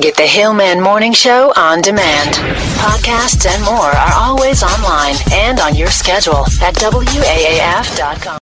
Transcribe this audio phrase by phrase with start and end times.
[0.00, 2.30] Get the Hillman Morning Show on demand.
[2.78, 8.38] Podcasts and more are always online and on your schedule at WAAF.com.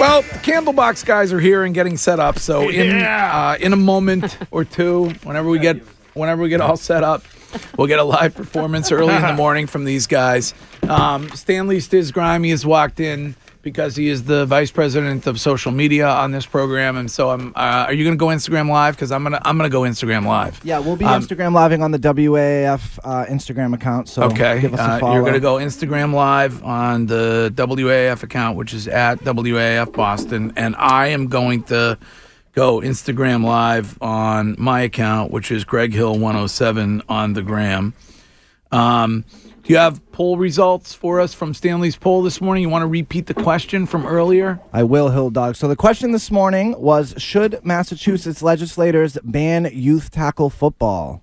[0.00, 2.38] Well, the Candlebox guys are here and getting set up.
[2.38, 5.82] So in uh, in a moment or two, whenever we get
[6.14, 7.22] whenever we get all set up,
[7.76, 10.54] we'll get a live performance early in the morning from these guys.
[10.88, 15.72] Um, Stanley Stiz Grimy has walked in because he is the vice president of social
[15.72, 17.48] media on this program, and so I'm.
[17.56, 18.94] Uh, are you going to go Instagram live?
[18.94, 20.60] Because I'm gonna I'm gonna go Instagram live.
[20.62, 24.08] Yeah, we'll be Um, Instagram living on the WAAF uh, Instagram account.
[24.08, 28.22] So okay, give us a uh, you're going to go Instagram Live on the WAAF
[28.22, 31.98] account, which is at WAAF Boston, and I am going to
[32.52, 37.94] go Instagram Live on my account, which is Greg Hill 107 on the gram.
[38.70, 39.24] Um,
[39.64, 42.62] do you have poll results for us from Stanley's poll this morning?
[42.62, 44.60] You want to repeat the question from earlier?
[44.72, 45.56] I will, Hill Dog.
[45.56, 51.22] So the question this morning was: Should Massachusetts legislators ban youth tackle football?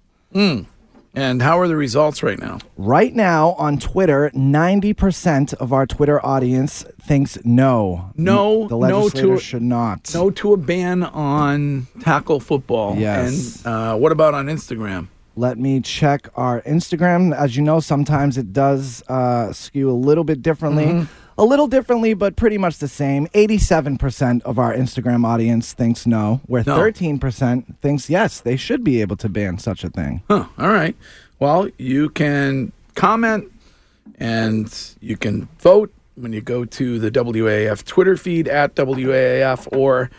[1.13, 2.59] And how are the results right now?
[2.77, 8.11] Right now on Twitter, ninety percent of our Twitter audience thinks no.
[8.15, 10.09] No, the no to- legislators should not.
[10.13, 12.95] No to a ban on tackle football.
[12.97, 13.57] Yes.
[13.65, 15.09] And uh, what about on Instagram?
[15.35, 17.35] Let me check our Instagram.
[17.35, 20.85] As you know, sometimes it does uh, skew a little bit differently.
[20.85, 21.13] Mm-hmm.
[21.37, 23.25] A little differently, but pretty much the same.
[23.27, 26.77] 87% of our Instagram audience thinks no, where No.
[26.77, 30.21] 13% thinks yes, they should be able to ban such a thing.
[30.27, 30.95] Huh, all right.
[31.39, 33.51] Well, you can comment
[34.19, 40.11] and you can vote when you go to the WAAF Twitter feed at WAAF or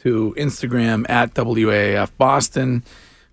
[0.00, 2.84] to Instagram at WAAF Boston.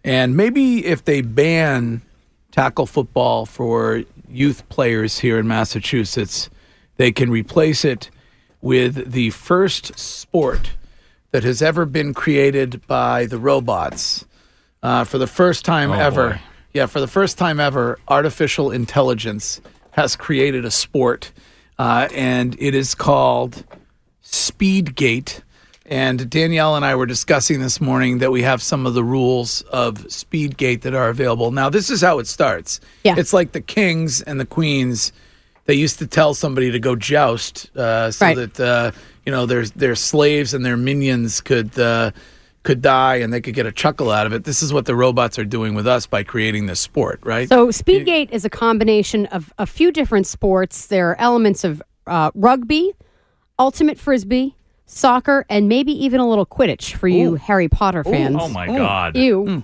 [0.05, 2.03] And maybe if they ban
[2.51, 6.47] tackle football for youth players here in Massachusetts,
[6.97, 8.11] they can replace it
[8.61, 10.75] with the first sport
[11.31, 14.25] that has ever been created by the robots.
[14.83, 16.39] Uh, for the first time ever,
[16.71, 19.59] yeah, for the first time ever, artificial intelligence
[19.91, 21.31] has created a sport,
[21.79, 23.63] uh, and it is called
[24.23, 25.41] Speedgate.
[25.87, 29.61] And Danielle and I were discussing this morning that we have some of the rules
[29.63, 31.51] of Speedgate that are available.
[31.51, 32.79] Now, this is how it starts.
[33.03, 33.15] Yeah.
[33.17, 35.11] It's like the kings and the queens.
[35.65, 38.35] They used to tell somebody to go joust uh, so Right.
[38.35, 38.91] that uh,
[39.25, 42.11] you know their their slaves and their minions could uh,
[42.63, 44.43] could die and they could get a chuckle out of it.
[44.43, 47.47] This is what the robots are doing with us by creating this sport, right?
[47.49, 50.87] So Speedgate is a combination of a few different sports.
[50.87, 52.93] There are elements of uh, rugby,
[53.57, 58.37] ultimate frisbee, soccer, and maybe even a little Quidditch for you Harry Potter fans.
[58.39, 59.15] Oh my God.
[59.15, 59.63] You.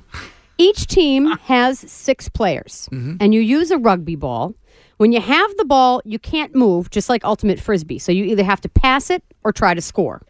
[0.58, 4.54] Each team has six players, and you use a rugby ball.
[4.98, 7.98] When you have the ball, you can't move, just like ultimate frisbee.
[7.98, 10.22] So you either have to pass it or try to score.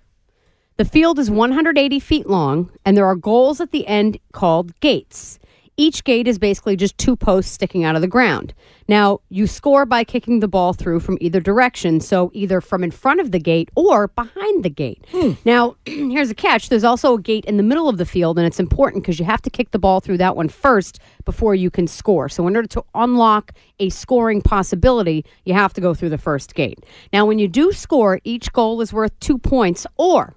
[0.78, 5.38] The field is 180 feet long, and there are goals at the end called gates.
[5.82, 8.54] Each gate is basically just two posts sticking out of the ground.
[8.88, 12.92] Now, you score by kicking the ball through from either direction, so either from in
[12.92, 15.04] front of the gate or behind the gate.
[15.10, 15.32] Hmm.
[15.44, 18.46] Now, here's a catch there's also a gate in the middle of the field, and
[18.46, 21.72] it's important because you have to kick the ball through that one first before you
[21.72, 22.30] can score.
[22.30, 26.54] So, in order to unlock a scoring possibility, you have to go through the first
[26.54, 26.78] gate.
[27.12, 30.36] Now, when you do score, each goal is worth two points, or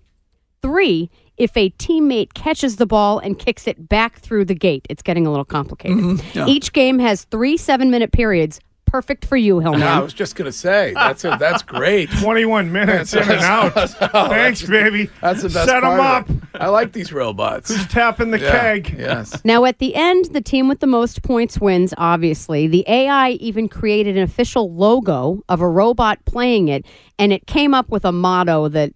[0.62, 4.86] three if a teammate catches the ball and kicks it back through the gate.
[4.90, 6.22] It's getting a little complicated.
[6.46, 8.60] Each game has three seven minute periods.
[8.86, 9.80] Perfect for you, Hillman.
[9.80, 12.08] No, I was just gonna say that's a, that's great.
[12.20, 13.72] 21 minutes in and out.
[13.90, 15.10] Thanks, baby.
[15.20, 16.28] That's the best Set 'em part up.
[16.28, 16.42] of it.
[16.54, 17.70] I like these robots.
[17.74, 18.94] Who's tapping the Yeah, keg?
[18.96, 19.40] Yes.
[19.44, 22.68] Now, at the end, the team with the most points wins, obviously.
[22.68, 26.86] The AI even created an official logo of a robot playing it,
[27.18, 28.92] and it came up with a motto that,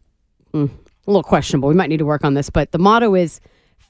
[0.54, 0.70] mm,
[1.08, 1.69] a little questionable.
[1.69, 3.40] We might need to work on this, but the motto is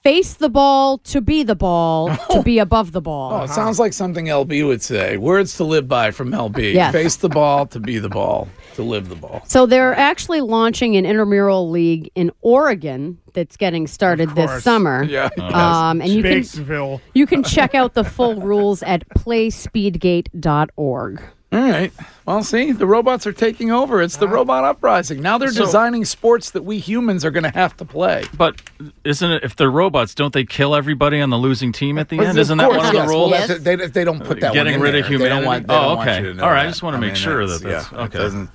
[0.03, 3.33] face the ball to be the ball, to be above the ball.
[3.33, 5.17] Oh, it sounds like something LB would say.
[5.17, 6.75] Words to live by from LB.
[6.75, 6.93] Yes.
[6.93, 9.43] Face the ball to be the ball to live the ball.
[9.47, 15.03] So they're actually launching an intramural league in Oregon that's getting started this summer.
[15.03, 15.29] Yeah.
[15.39, 16.45] Um, and you can
[17.15, 21.23] you can check out the full rules at playspeedgate.org.
[21.51, 21.91] All right.
[22.27, 24.03] Well, see, the robots are taking over.
[24.03, 25.23] It's the robot uprising.
[25.23, 28.25] Now they're So- designing sports that we humans are going to have to play.
[28.37, 28.61] But
[29.05, 32.19] isn't it if they're robots, don't they kill everybody on the losing team at the
[32.19, 32.39] Of end?
[32.39, 33.07] Isn't that course, one of yes.
[33.09, 33.31] the Well, rules?
[33.33, 35.19] that's- they, they don't put that Getting one in rid of there.
[35.19, 35.47] They don't humanity?
[35.47, 36.21] want, they Oh, don't want okay.
[36.23, 37.99] you to All right, I just wanna I make mean, sure that's- that that's- yeah,
[37.99, 38.19] it okay.
[38.19, 38.51] doesn't-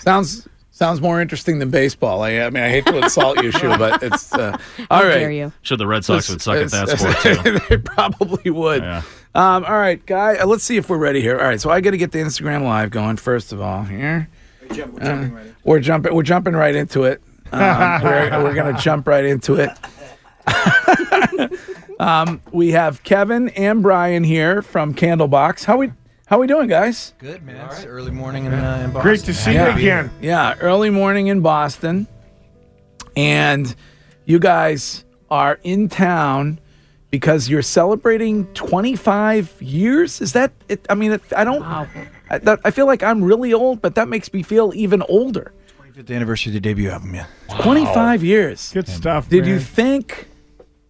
[0.00, 2.22] sounds sounds more interesting than baseball.
[2.22, 4.56] I, I mean, I hate to insult you, Shu, but it's uh,
[4.90, 5.18] all right.
[5.18, 5.52] dare you.
[5.62, 7.58] Sure, the Red Sox would suck at that sport too.
[7.68, 8.82] they probably would.
[8.82, 9.02] Yeah.
[9.36, 10.36] Um, all right, guy.
[10.36, 11.38] Uh, let's see if we're ready here.
[11.38, 13.82] All right, so I got to get the Instagram live going first of all.
[13.84, 14.28] Here,
[14.70, 15.28] we're Uh,
[15.62, 16.14] we're jumping.
[16.14, 17.22] We're jumping right into it.
[17.52, 17.60] Um,
[18.02, 19.70] we're we're gonna jump right into it.
[22.00, 25.64] um, we have Kevin and Brian here from Candlebox.
[25.64, 25.92] How we
[26.26, 27.12] how we doing, guys?
[27.18, 27.66] Good man.
[27.66, 29.02] It's early morning in, uh, in Boston.
[29.02, 29.72] Great to see Yeah.
[29.74, 30.10] you again.
[30.22, 32.06] Yeah, early morning in Boston,
[33.16, 33.74] and
[34.24, 36.58] you guys are in town
[37.10, 40.20] because you're celebrating 25 years.
[40.20, 40.52] Is that?
[40.68, 41.62] It, I mean, it, I don't.
[41.62, 45.52] I, that, I feel like I'm really old, but that makes me feel even older.
[45.80, 47.14] 25th anniversary of the debut album.
[47.14, 47.26] Yeah.
[47.60, 48.72] 25 years.
[48.72, 49.28] Good stuff.
[49.28, 50.28] Did you think?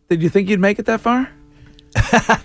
[0.09, 1.31] Did you think you'd make it that far?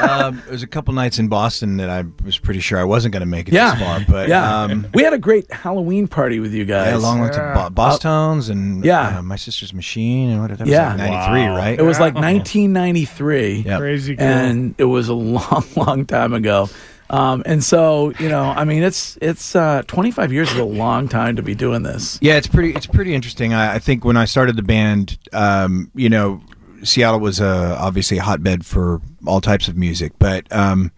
[0.00, 3.12] um, there was a couple nights in Boston that I was pretty sure I wasn't
[3.12, 4.62] going to make it Yeah, this far, but yeah.
[4.62, 6.88] um, we had a great Halloween party with you guys.
[6.92, 9.18] yeah, along with the Bo- Boss and Yeah.
[9.18, 10.88] uh, my sister's machine and what that was Yeah.
[10.88, 11.56] like 93, Wow.
[11.56, 11.78] right?
[11.78, 13.62] It was like 1993.
[13.66, 13.78] Yep.
[13.80, 14.26] Crazy cool.
[14.26, 16.68] and it was a long, long time ago.
[17.08, 21.08] Um, and so, you know, I mean, it's it's uh, 25 years is a long
[21.08, 22.18] time to be doing this.
[22.22, 22.72] Yeah, it's pretty.
[22.72, 23.52] It's pretty interesting.
[23.52, 26.40] I, I think when I started the band, um, you know,
[26.82, 30.92] Seattle was uh, obviously a hotbed for all types of music, but um,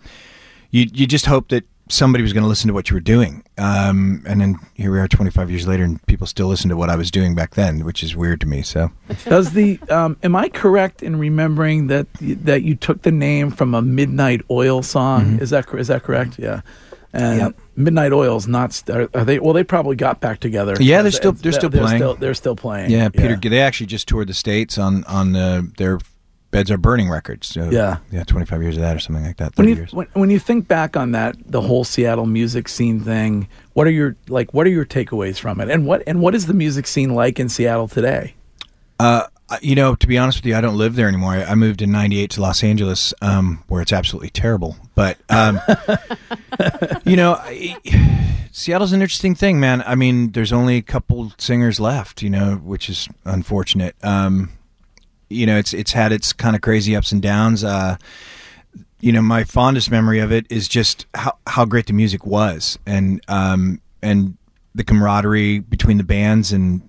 [0.70, 3.44] you you just hope that somebody was going to listen to what you were doing.
[3.58, 6.88] Um, and then here we are, 25 years later, and people still listen to what
[6.88, 8.62] I was doing back then, which is weird to me.
[8.62, 8.90] So
[9.24, 13.74] Does the um, am I correct in remembering that that you took the name from
[13.74, 15.38] a Midnight Oil song?
[15.40, 16.38] Is that is that correct?
[16.38, 16.62] Yeah.
[17.14, 17.56] And Yep.
[17.76, 20.74] Midnight Oil's not are, are they well they probably got back together.
[20.80, 21.98] Yeah, they're still- it's- they're still they're playing.
[21.98, 22.90] Still, they're still playing.
[22.90, 25.98] yeah, Peter, they actually just toured the states on on uh, their
[26.50, 27.46] Beds Are Burning records.
[27.46, 27.96] So, Yeah.
[28.10, 29.54] yeah, 25 years of that or something like that.
[29.54, 29.92] 30 When you years.
[29.94, 33.90] when, when you think back on that, the whole Seattle music scene thing, what are
[33.90, 34.52] your like?
[34.52, 35.70] What are your takeaways from it?
[35.70, 38.34] And what and what is the music scene like in Seattle today?
[39.00, 39.24] Uh,
[39.60, 41.34] you know, to be honest with you, I don't live there anymore.
[41.34, 44.76] I moved in '98 to Los Angeles, um, where it's absolutely terrible.
[44.94, 45.60] But um,
[47.04, 47.76] you know, I,
[48.52, 49.82] Seattle's an interesting thing, man.
[49.86, 53.96] I mean, there's only a couple singers left, you know, which is unfortunate.
[54.02, 54.50] Um,
[55.28, 57.64] you know, it's it's had its kind of crazy ups and downs.
[57.64, 57.96] Uh,
[59.00, 62.78] you know, my fondest memory of it is just how how great the music was,
[62.86, 64.36] and um, and
[64.74, 66.88] the camaraderie between the bands and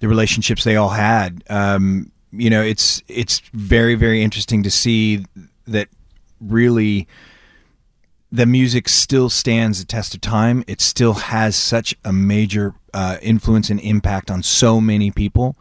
[0.00, 1.42] the relationships they all had.
[1.48, 5.24] Um, you know, it's it's very very interesting to see
[5.66, 5.88] that
[6.40, 7.06] really
[8.34, 10.64] the music still stands the test of time.
[10.66, 15.56] It still has such a major uh, influence and impact on so many people.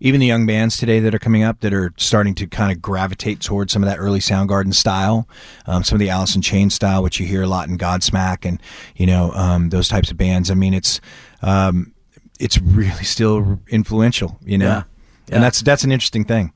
[0.00, 2.82] Even the young bands today that are coming up that are starting to kind of
[2.82, 5.26] gravitate towards some of that early Soundgarden style,
[5.66, 8.44] um, some of the Alice in Chains style, which you hear a lot in Godsmack
[8.44, 8.60] and
[8.94, 10.50] you know um, those types of bands.
[10.50, 11.00] I mean, it's
[11.40, 11.94] um,
[12.38, 14.82] it's really still influential, you know, Yeah.
[15.28, 15.34] Yeah.
[15.36, 16.52] and that's that's an interesting thing.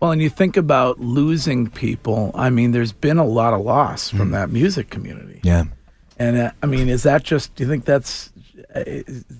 [0.00, 2.32] Well, and you think about losing people.
[2.34, 5.38] I mean, there's been a lot of loss from that music community.
[5.44, 5.64] Yeah.
[6.18, 7.54] And uh, I mean, is that just?
[7.54, 8.32] Do you think that's
[8.74, 8.82] uh,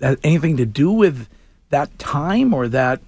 [0.01, 1.29] that anything to do with
[1.71, 3.01] that time or that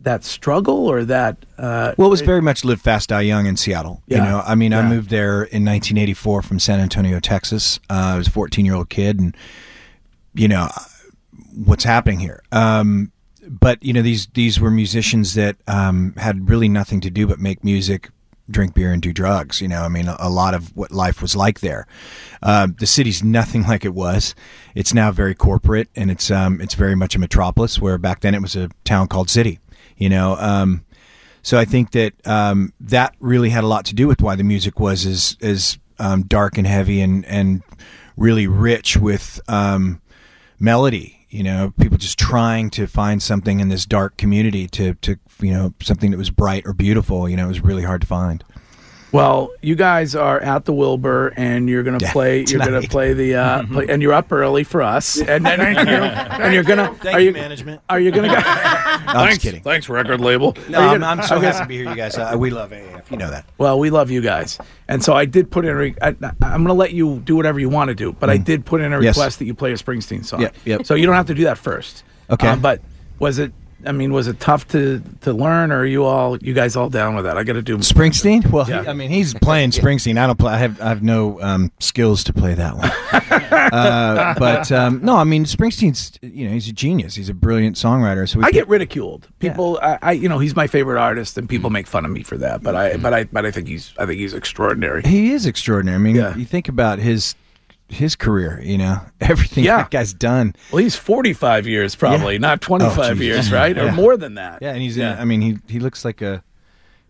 [0.00, 1.36] that struggle or that?
[1.58, 4.00] Uh, Well, it was very much live fast, die young in Seattle.
[4.06, 7.80] You know, I mean, I moved there in 1984 from San Antonio, Texas.
[7.90, 9.36] Uh, I was a 14 year old kid, and
[10.34, 10.68] you know,
[11.54, 12.42] what's happening here?
[12.52, 13.12] Um,
[13.48, 17.38] but you know, these these were musicians that um, had really nothing to do but
[17.38, 18.10] make music,
[18.50, 19.60] drink beer, and do drugs.
[19.60, 21.86] You know, I mean, a, a lot of what life was like there.
[22.42, 24.34] Um, the city's nothing like it was.
[24.74, 27.80] It's now very corporate, and it's um, it's very much a metropolis.
[27.80, 29.58] Where back then it was a town called city.
[29.96, 30.36] You know.
[30.38, 30.84] Um,
[31.42, 34.44] so I think that um, that really had a lot to do with why the
[34.44, 37.62] music was as as um, dark and heavy and and
[38.16, 40.00] really rich with um,
[40.60, 41.21] melody.
[41.32, 45.50] You know, people just trying to find something in this dark community to to you
[45.50, 47.26] know something that was bright or beautiful.
[47.28, 48.44] You know, it was really hard to find.
[49.12, 52.44] Well, you guys are at the Wilbur, and you're gonna Yeah, play.
[52.48, 53.34] You're gonna play the.
[53.36, 55.20] Uh, play, and you're up early for us.
[55.32, 55.94] And, and, Thank you.
[55.94, 56.94] and you're gonna.
[56.94, 57.80] Thank are you, you management.
[57.90, 58.34] Are you gonna go?
[59.12, 59.62] No, I'm just kidding.
[59.62, 60.56] Thanks, record label.
[60.70, 61.46] No, Are you I'm, gonna- I'm so okay.
[61.46, 62.16] happy to be here, you guys.
[62.16, 63.10] Uh, we love AAF.
[63.10, 63.44] You know that.
[63.58, 65.70] Well, we love you guys, and so I did put in.
[65.72, 68.30] A re- I, I'm going to let you do whatever you want to do, but
[68.30, 69.02] I did put in a Mm.
[69.02, 69.16] Yes.
[69.16, 70.40] request that you play a Springsteen song.
[70.42, 70.86] Yep, yep.
[70.86, 72.04] So you don't have to do that first.
[72.30, 72.48] Okay.
[72.48, 72.80] Um, but
[73.18, 73.52] was it
[73.84, 76.88] I mean, was it tough to to learn, or are you all you guys all
[76.88, 77.36] down with that?
[77.36, 78.48] I got to do Springsteen?
[78.50, 78.82] Well, Yeah.
[78.82, 80.18] he, I mean, he's playing Springsteen.
[80.18, 80.52] I don't play.
[80.54, 82.90] I have I have no um, skills to play that one.
[83.72, 87.14] uh, but um, no, I mean, Springsteen's you know he's a genius.
[87.14, 88.28] He's a brilliant songwriter.
[88.28, 89.28] So we I get ridiculed.
[89.38, 92.22] People, I, I, you know, he's my favorite artist, and people make fun of me
[92.22, 92.62] for that.
[92.62, 95.02] But I, but I, but I think he's, I think he's extraordinary.
[95.02, 95.96] he is extraordinary.
[95.96, 96.36] I mean, Yeah.
[96.36, 97.34] you think about his
[97.92, 98.60] his career.
[98.64, 99.78] You know, everything Yeah.
[99.78, 100.54] that guy's done.
[100.72, 102.40] Well, he's forty-five years, probably Yeah.
[102.40, 103.20] not oh, twenty-five Oh, Jesus.
[103.20, 104.60] years, right, or more than that.
[104.62, 104.96] Yeah, and he's.
[104.96, 105.14] Yeah.
[105.14, 106.42] In, I mean, he he looks like a.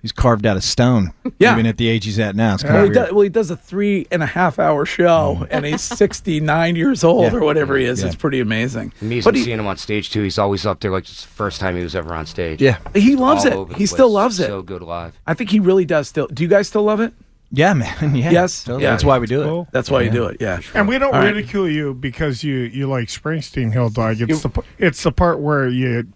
[0.02, 1.12] He's carved out of stone.
[1.38, 1.52] Yeah.
[1.52, 3.28] Even at the age he's at now, it's kind Well of he, does, well, he
[3.28, 5.46] does a three and a half hour show, oh.
[5.48, 7.38] and he's 69 years old Yeah.
[7.38, 8.00] or whatever he is.
[8.00, 8.08] Yeah.
[8.08, 8.92] It's pretty amazing.
[9.00, 10.22] Amazing But he, seeing him on stage too.
[10.24, 12.60] He's always up there like it's the first time he was ever on stage.
[12.60, 12.78] Yeah.
[12.94, 13.76] he loves All it.
[13.76, 14.48] He still loves it.
[14.48, 15.20] So good live.
[15.24, 16.26] I think he really does still.
[16.26, 17.14] Do you guys still love it?
[17.52, 18.14] Yeah, man.
[18.14, 18.30] Yeah.
[18.30, 18.64] Yes?
[18.64, 18.84] Totally.
[18.84, 18.90] Yeah.
[18.92, 19.44] That's why we do it.
[19.46, 19.68] Cool.
[19.72, 20.38] That's why you do it.
[20.40, 20.60] Yeah.
[20.74, 21.34] And we don't All right.
[21.34, 24.20] ridicule you because you you like Springsteen Hill Dog.
[24.20, 26.08] It's the it's the part where you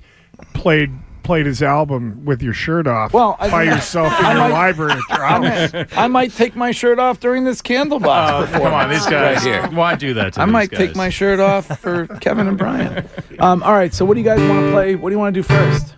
[0.54, 0.90] played
[1.22, 4.52] played his album with your shirt off Well, I- by yourself in I your might-
[4.52, 5.86] library at your house.
[5.96, 8.62] I might take my shirt off during this Candlebox Oh, performance.
[8.62, 9.44] come on, these guys.
[9.44, 9.66] Right here.
[9.76, 10.78] Why do that to I might guys?
[10.78, 13.08] take my shirt off for Kevin and Brian.
[13.40, 13.92] Um, all right.
[13.92, 14.94] So, what do you guys want to play?
[14.94, 15.96] What do you want to do first?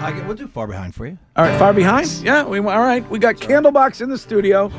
[0.00, 1.18] I get, we'll do far behind for you.
[1.36, 2.08] All right, far behind.
[2.22, 2.44] Yeah.
[2.44, 3.08] We all right.
[3.10, 4.70] We got Candlebox in the studio.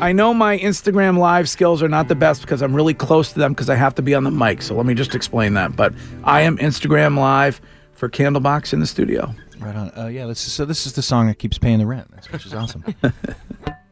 [0.00, 3.38] I know my Instagram live skills are not the best because I'm really close to
[3.38, 4.62] them because I have to be on the mic.
[4.62, 5.76] So let me just explain that.
[5.76, 5.92] But
[6.24, 7.60] I am Instagram live
[7.92, 9.34] for Candlebox in the studio.
[9.58, 9.92] Right on.
[9.96, 10.26] Uh, yeah.
[10.26, 12.84] This is, so this is the song that keeps paying the rent, which is awesome.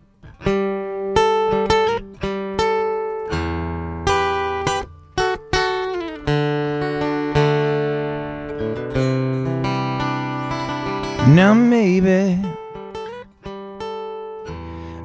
[11.35, 12.39] now maybe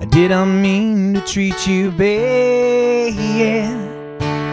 [0.01, 3.72] I didn't mean to treat you bad, yeah,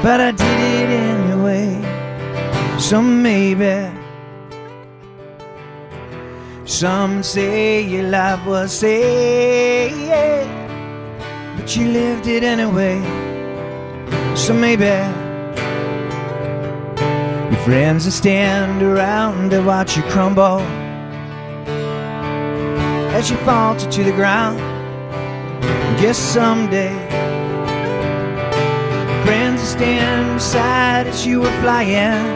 [0.02, 1.80] but I did it anyway.
[2.78, 3.90] So maybe.
[6.64, 10.46] Some say your life was sad,
[11.56, 13.00] but you lived it anyway.
[14.36, 14.94] So maybe
[17.50, 20.62] your friends will stand around to watch you crumble
[23.14, 24.58] as you falter to the ground.
[26.00, 26.92] Guess someday
[29.24, 32.26] friends will stand beside as you were flying.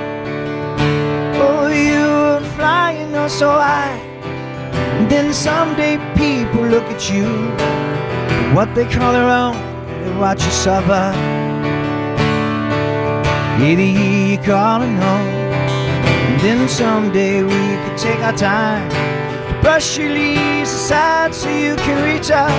[1.42, 3.98] Oh, you were flying oh so high.
[4.98, 7.26] And then someday people look at you,
[8.54, 9.56] what they call their own,
[10.02, 11.12] they watch you suffer.
[13.60, 15.28] Either you're calling home,
[16.28, 18.88] and then someday we could take our time,
[19.78, 22.50] brush your leaves aside so you can reach us.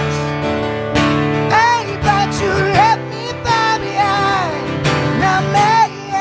[1.52, 2.48] Hey, but you
[2.80, 4.64] left me far behind.
[5.20, 6.16] Now, maybe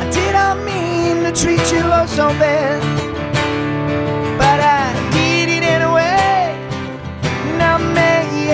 [0.00, 2.80] I didn't mean to treat you oh so bad
[4.38, 6.56] but I did it anyway.
[7.58, 8.46] Now maybe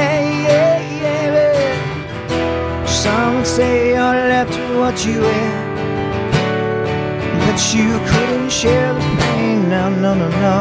[2.84, 5.64] some say you're left what you had,
[7.46, 9.11] but you couldn't share the.
[9.72, 10.58] No, no, no, no.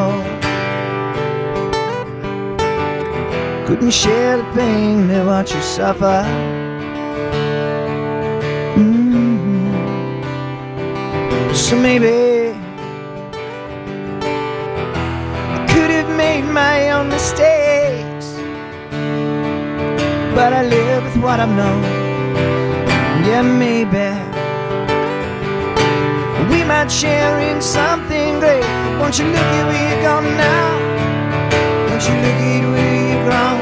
[3.67, 6.23] Couldn't share the pain that what you suffer.
[8.77, 9.73] Mm.
[11.53, 12.53] So maybe.
[15.55, 18.27] I could have made my own mistakes.
[20.37, 21.83] But I live with what I've known.
[23.27, 24.07] Yeah, maybe
[26.49, 28.80] we might share in something great.
[29.01, 30.69] Won't you look at where you're gone now?
[31.89, 33.61] Won't you look at where you're grown?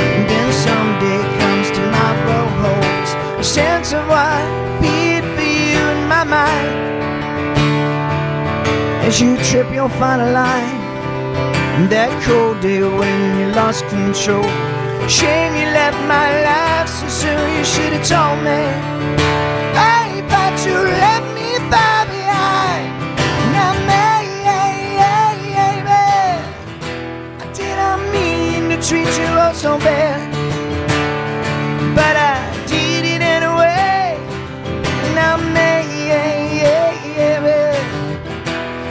[0.00, 4.42] And then someday comes tomorrow holds a sense of what
[4.80, 6.72] beat for you in my mind.
[9.06, 10.86] As you trip your final line.
[11.90, 14.42] That cold day when you lost control.
[15.06, 19.15] Shame you left my life so soon, you should have told me.
[29.56, 30.20] So bad.
[31.96, 32.36] But I
[32.66, 34.18] did it anyway.
[35.14, 35.86] Now, maybe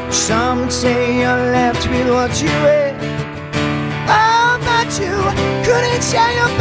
[0.09, 2.95] some say you're left with what you had.
[4.09, 5.15] Oh, but you
[5.63, 6.54] couldn't share your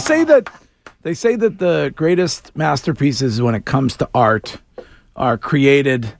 [0.00, 0.50] say that
[1.02, 4.58] they say that the greatest masterpieces when it comes to art
[5.16, 6.14] are created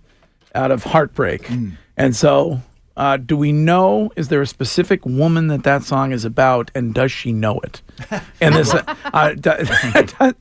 [0.54, 1.50] out of heartbreak.
[1.96, 2.60] And so,
[2.96, 4.10] uh, do we know?
[4.16, 7.82] Is there a specific woman that that song is about, and does she know it?
[8.40, 10.30] And this, uh, d-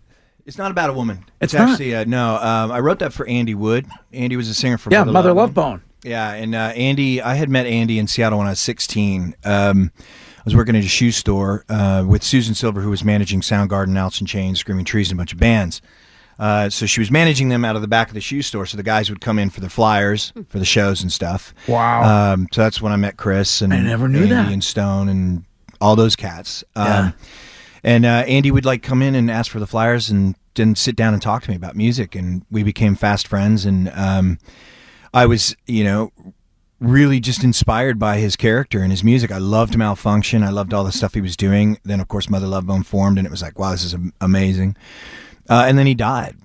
[0.45, 1.25] It's not about a woman.
[1.41, 2.37] It's It's, actually uh, no.
[2.37, 3.85] Um, I wrote that for Andy Wood.
[4.11, 5.81] Andy was a singer for yeah, Mother, Mother Love Love Bone.
[6.03, 9.35] Yeah, and uh, Andy, I had met Andy in Seattle when I was 16.
[9.43, 9.91] Um,
[10.49, 14.19] was working at a shoe store uh, with Susan Silver, who was managing Soundgarden, Alice
[14.19, 15.81] in Chains, Screaming Trees, and a bunch of bands.
[16.39, 18.65] Uh, so she was managing them out of the back of the shoe store.
[18.65, 21.53] So the guys would come in for the flyers, for the shows and stuff.
[21.67, 22.33] Wow.
[22.33, 24.51] Um, so that's when I met Chris and I never knew Andy that.
[24.51, 25.43] and Stone and
[25.81, 26.63] all those cats.
[26.75, 27.11] Um, Yeah.
[27.83, 30.95] And uh, Andy would like come in and ask for the flyers and then sit
[30.95, 33.65] down and talk to me about music, and we became fast friends.
[33.65, 34.39] And um,
[35.13, 36.11] I was, you know,
[36.79, 39.31] really just inspired by his character and his music.
[39.31, 40.43] I loved Malfunkshun.
[40.43, 41.77] I loved all the stuff he was doing.
[41.83, 44.75] Then, of course, Mother Love Bone formed, and it was like, wow, this is amazing.
[45.49, 46.37] Uh, and then he died,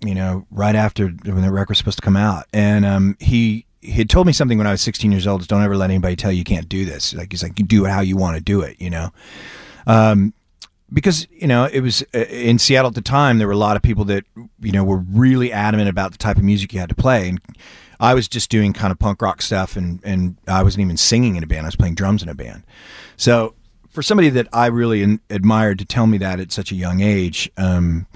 [0.00, 2.46] you know, right after when the record was supposed to come out.
[2.52, 5.46] And um, he he had told me something when I was 16 years old: is
[5.46, 7.12] don't ever let anybody tell you you can't do this.
[7.12, 9.10] Like he's like, you do it how you want to do it, you know.
[9.86, 10.32] Um,
[10.92, 13.38] because you know it was uh, in Seattle at the time.
[13.38, 14.24] There were a lot of people that
[14.60, 17.40] you know were really adamant about the type of music you had to play, and
[18.02, 21.36] I was just doing kind of punk rock stuff, and and I wasn't even singing
[21.36, 21.62] in a band.
[21.62, 22.64] I was playing drums in a band.
[23.16, 23.54] So
[23.90, 27.00] for somebody that I really in, admired to tell me that at such a young
[27.00, 28.08] age, um,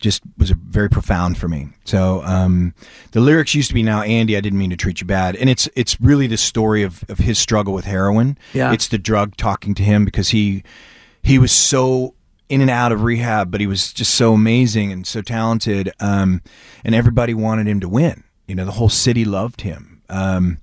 [0.00, 1.68] just was a very profound for me.
[1.84, 2.74] So um,
[3.12, 5.48] the lyrics used to be now Andy, I didn't mean to treat you bad, and
[5.48, 8.36] it's it's really the story of of his struggle with heroin.
[8.52, 8.72] Yeah.
[8.72, 10.64] it's the drug talking to him because he
[11.22, 12.14] he was so
[12.48, 16.42] in and out of rehab, but he was just so amazing and so talented, um,
[16.82, 18.24] and everybody wanted him to win.
[18.48, 20.02] You know, the whole city loved him.
[20.08, 20.58] Um,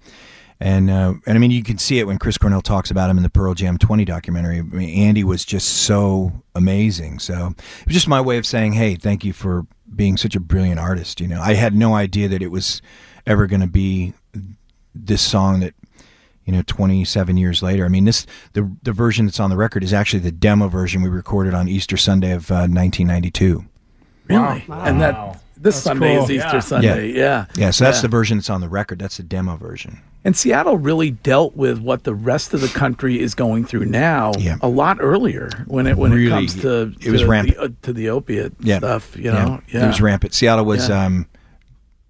[0.59, 3.17] and uh, and I mean, you can see it when Chris Cornell talks about him
[3.17, 4.59] in the Pearl Jam 20 documentary.
[4.59, 7.19] I mean, Andy was just so amazing.
[7.19, 10.39] So it was just my way of saying, hey, thank you for being such a
[10.39, 11.21] brilliant artist.
[11.21, 12.81] You know, I had no idea that it was
[13.27, 14.13] ever going to be
[14.93, 15.73] this song that
[16.45, 19.83] you know 27 years later i mean this the the version that's on the record
[19.83, 23.65] is actually the demo version we recorded on easter sunday of uh, 1992
[24.27, 24.65] Really?
[24.69, 27.11] And that this Sunday is Easter Sunday.
[27.13, 27.45] Yeah.
[27.55, 28.01] yeah so that's Yeah.
[28.03, 31.79] the version that's on the record that's the demo version And Seattle really dealt with
[31.79, 35.97] what the rest of the country is going through now a lot earlier when it
[35.97, 37.57] when it comes to it was to rampant.
[37.57, 39.15] the, uh, to the opiate yeah stuff.
[39.15, 39.85] You know, yeah.
[39.85, 41.05] it was rampant seattle was Yeah.
[41.05, 41.27] um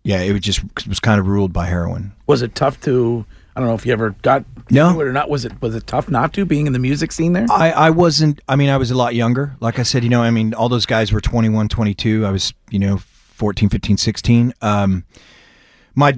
[0.04, 3.26] yeah it was just it was kind of ruled by heroin Was it tough to?
[3.58, 5.00] I don't know if you ever got No.
[5.00, 5.30] it or not.
[5.30, 7.46] Was it was it tough not to being in the music scene there?
[7.50, 10.22] I, I wasn't i mean i was a lot younger like i said you know
[10.24, 13.00] i mean all those guys were 21 22 i was you know
[13.36, 15.04] 14 15 16 um
[15.94, 16.18] my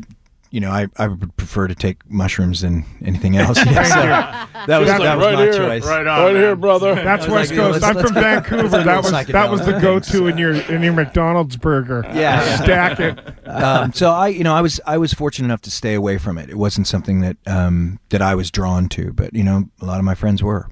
[0.51, 4.79] you know i, I would prefer to take mushrooms than anything else Yeah, so that
[4.79, 5.53] was That's that was right my here.
[5.53, 6.95] choice Right on, Right here, brother.
[6.95, 7.81] That's West like, Coast.
[7.81, 8.63] let's- I'm let's from Vancouver.
[8.63, 12.03] let's go That was that was the go-to in your in your McDonald's burger.
[12.13, 12.55] Yeah.
[12.63, 13.47] stack it.
[13.47, 16.37] um, so I, you know, I was I was fortunate enough to stay away from
[16.37, 16.49] it.
[16.49, 19.99] It wasn't something that um, that I was drawn to, but you know, a lot
[19.99, 20.67] of my friends were.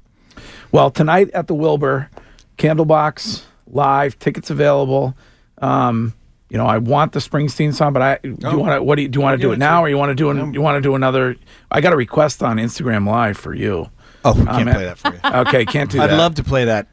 [0.71, 2.10] Well, tonight at the Wilbur,
[2.58, 5.15] Candlebox live, tickets available.
[5.62, 6.13] Um,
[6.56, 8.52] you know, I want the Springsteen song, but I do Oh.
[8.52, 8.82] you want to?
[8.82, 9.20] What do you do?
[9.20, 10.30] You want to do it now, or you want to do?
[10.30, 11.36] An, you want to do another?
[11.70, 13.89] I got a request on Instagram Live for you.
[14.24, 15.20] Oh, we can't Um, play that for you.
[15.41, 16.12] Okay, can't do that.
[16.12, 16.88] I'd love to play that.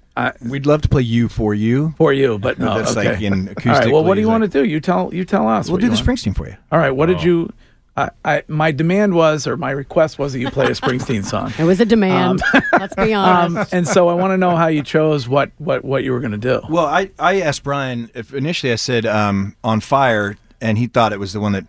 [0.45, 3.13] We'd love to play you for you for you, but no, that's okay.
[3.13, 3.67] like in All acoustically.
[3.85, 3.93] right.
[3.93, 4.69] Well, what do you like- want to do?
[4.69, 5.15] You tell.
[5.15, 5.69] You tell us.
[5.69, 6.07] We'll do the want.
[6.07, 6.57] Springsteen for you.
[6.73, 6.91] All right.
[6.91, 7.15] What Oh.
[7.15, 7.49] did you?
[7.97, 11.53] I, I my demand was, or my request was that you play a Springsteen song.
[11.59, 12.43] It was a demand.
[12.73, 13.73] Let's be honest.
[13.73, 16.21] Um, and so I want to know how you chose what what what you were
[16.21, 16.63] going to do.
[16.69, 21.13] Well, I, I asked Brian if initially I said um, on fire, and he thought
[21.13, 21.67] it was the one that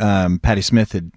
[0.00, 1.12] um, Patti Smith had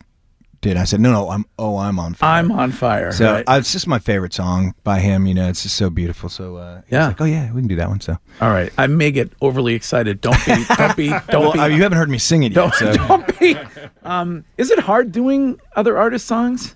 [0.63, 0.77] did.
[0.77, 2.39] I said no, no, I'm oh, I'm on fire.
[2.39, 3.11] I'm on fire.
[3.11, 3.47] So right?
[3.47, 5.27] uh, it's just my favorite song by him.
[5.27, 6.29] You know, it's just so beautiful.
[6.29, 7.07] So uh, Yeah.
[7.07, 8.01] like, oh yeah, we can do that one.
[8.01, 10.21] So All right, I may get overly excited.
[10.21, 11.59] Don't be, don't be, don't well, be.
[11.59, 12.55] I mean, you haven't heard me sing it yet.
[12.55, 12.93] don't, so.
[13.07, 13.57] don't be.
[14.03, 16.75] Um, is it hard doing other artists' songs?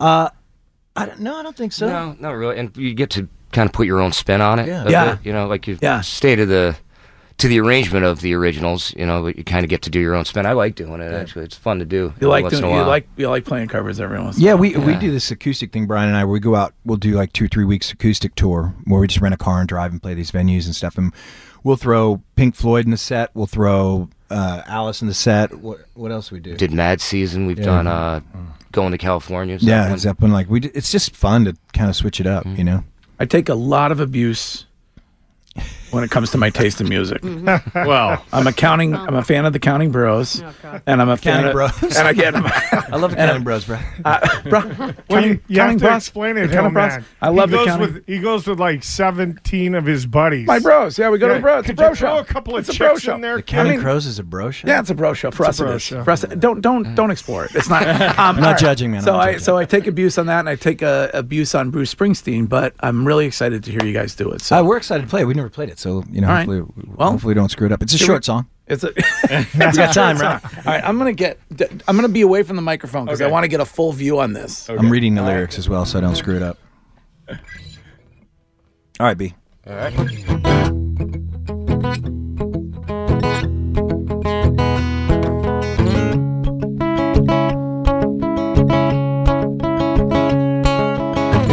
[0.00, 0.28] Uh,
[0.96, 1.88] I don't, no, I don't think so.
[1.88, 2.58] No, not really.
[2.58, 4.66] And you get to kind of put your own spin on it.
[4.66, 4.88] Yeah.
[4.88, 5.14] Yeah.
[5.14, 6.00] bit, you know, like you Yeah.
[6.00, 6.76] stay to the
[7.38, 8.94] to the arrangement of the originals.
[8.96, 10.46] You know, you kind of get to do your own spin.
[10.46, 11.12] I like doing it.
[11.12, 12.12] Actually, it's fun to do.
[12.20, 14.36] You like doing, in a you like you like playing covers every once.
[14.36, 14.60] in a Yeah, while.
[14.62, 16.74] we we do this acoustic thing, Brian and I, where we go out.
[16.84, 19.68] We'll do like two, three weeks acoustic tour where we just rent a car and
[19.68, 20.96] drive and play these venues and stuff.
[20.96, 21.12] And
[21.64, 23.30] we'll throw Pink Floyd in the set.
[23.34, 25.54] We'll throw uh, Alice in the set.
[25.58, 26.56] What what else we do?
[26.56, 27.46] did Mad Season.
[27.46, 27.64] We've Yeah.
[27.64, 28.20] done uh,
[28.72, 29.56] going to California.
[29.60, 29.98] yeah, Zeppelin.
[29.98, 30.32] Zeppelin.
[30.32, 32.56] Like we, d- it's just fun to kind of switch it up, Mm-hmm.
[32.58, 32.84] you know.
[33.20, 34.66] I take a lot of abuse
[35.94, 37.22] when it comes to my taste in music.
[37.74, 38.94] Well, I'm a counting.
[38.94, 40.42] I'm a fan of the Counting Bros,
[40.86, 41.96] and I'm a fan Counting of, Bros.
[41.96, 43.78] And again, I love the Counting Bros, bro.
[44.04, 46.88] uh, bro, Well, counting, you, you have to bros, explain it, counting bros.
[46.88, 47.04] man.
[47.22, 47.94] I love he the counting.
[47.94, 50.46] with he goes with like seventeen of his buddies.
[50.46, 51.58] my bros, yeah, we go to Yeah, the bro.
[51.58, 52.18] It's a could bro you throw show.
[52.18, 53.14] a couple of it's a bro show.
[53.14, 53.36] in there?
[53.36, 54.66] The Counting I mean- Crows is a bro show.
[54.68, 55.30] Yeah, it's a bro show.
[55.30, 55.82] For us, a bro is.
[55.82, 56.02] show.
[56.04, 57.54] For us, don't don't don't explore it.
[57.54, 57.86] It's not.
[57.86, 59.02] Um, I'm not judging, man.
[59.02, 61.94] So I so I take abuse on that, and I take uh, abuse on Bruce
[61.94, 62.48] Springsteen.
[62.48, 64.40] But I'm really excited to hear you guys do it.
[64.40, 65.24] So Uh, we're excited to play.
[65.24, 66.48] We never played it, so you know, All right.
[66.48, 67.82] hopefully, Well, hopefully we don't screw it up.
[67.82, 68.46] It's a here we- short song.
[68.66, 68.88] It's a.
[69.54, 70.42] We got time, right?
[70.42, 71.38] All right, I'm gonna get.
[71.86, 74.18] I'm gonna be away from the microphone because I want to get a full view
[74.18, 74.68] on this.
[74.70, 76.56] I'm reading the lyrics as well, so I don't screw it up.
[77.28, 79.34] All right, B.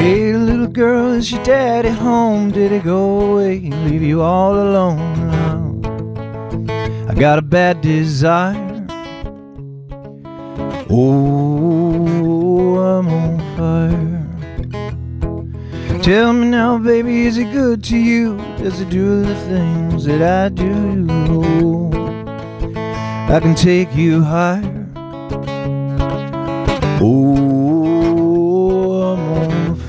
[0.01, 2.49] Hey, little girl, is your daddy home?
[2.49, 5.77] Did he go away, and leave you all alone now?
[7.07, 8.87] I got a bad desire.
[10.89, 14.25] Oh, I'm on fire.
[16.01, 18.37] Tell me now, baby, is it good to you?
[18.57, 21.07] Does it do the things that I do?
[23.31, 24.87] I can take you higher.
[27.03, 27.70] Oh,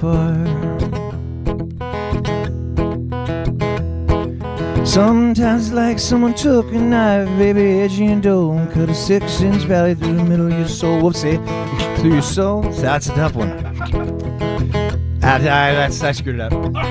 [0.03, 0.79] fire.
[4.85, 9.95] Sometimes like someone took a knife, baby, edgy and dull, and cut a six-inch valley
[9.95, 11.01] through the middle of your soul.
[11.01, 11.39] Whoopsie,
[11.99, 12.63] through your soul.
[12.63, 13.53] That's a tough one.
[15.23, 16.53] I, I, that's, I screwed it up.
[16.53, 16.83] oh, that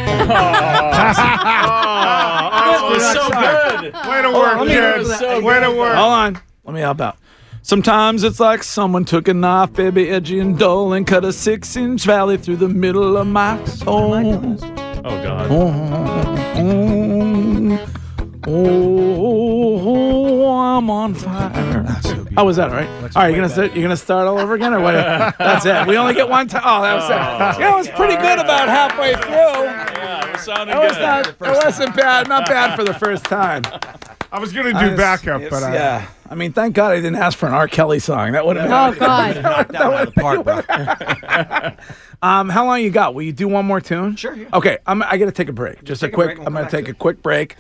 [2.80, 3.93] oh, was oh, so oh, good.
[3.93, 5.17] Way to work, let me- kid.
[5.19, 5.95] so Way to work.
[5.95, 6.41] Hold on.
[6.63, 7.17] Let me help out.
[7.63, 12.04] Sometimes it's like someone took a knife, baby, edgy and dull, and cut a six-inch
[12.06, 14.13] valley through the middle of my soul.
[14.15, 14.58] Oh,
[15.06, 15.47] oh God.
[15.52, 16.38] Oh,
[18.47, 21.84] oh, oh, I'm on fire.
[22.36, 22.69] How was that?
[22.69, 22.89] All right.
[22.89, 23.28] All right.
[23.28, 24.93] You're gonna start, you're gonna start all over again, or what?
[25.38, 25.86] That's it.
[25.88, 26.63] We only get one time.
[26.65, 27.62] Oh, that was it.
[27.62, 29.32] You know, it was pretty good about halfway through.
[29.32, 31.36] Yeah, it was sounding That was good.
[31.39, 31.58] not.
[31.60, 32.28] It wasn't bad.
[32.28, 33.62] Not bad for the first time.
[34.32, 36.08] I was gonna do was- backup, but I, yeah.
[36.30, 37.67] I mean, thank God I didn't ask for an R.
[37.67, 38.32] Kelly song.
[38.32, 38.72] That would have been.
[38.74, 39.36] Oh God!
[39.44, 41.72] Knocked that one out of the park, bro.
[42.24, 43.15] Um, how long you got?
[43.15, 44.15] Will you do one more tune?
[44.15, 44.48] Sure, yeah.
[44.54, 45.02] Okay, I'm.
[45.02, 45.84] I got to take a break.
[45.84, 46.28] Just a take a quick.
[46.28, 47.56] break, we'll I'm come going back to take to a quick break,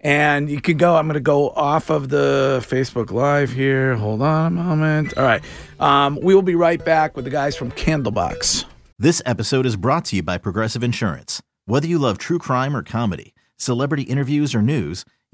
[0.00, 0.96] and you can go.
[0.96, 3.94] I'm going to go off of the Facebook Live here.
[3.94, 5.18] Hold on a moment.
[5.18, 5.44] All right.
[5.78, 8.64] Um, we will be right back with the guys from Candlebox.
[8.98, 11.42] This episode is brought to you by Progressive Insurance.
[11.66, 15.04] Whether you love true crime or comedy, celebrity interviews or news,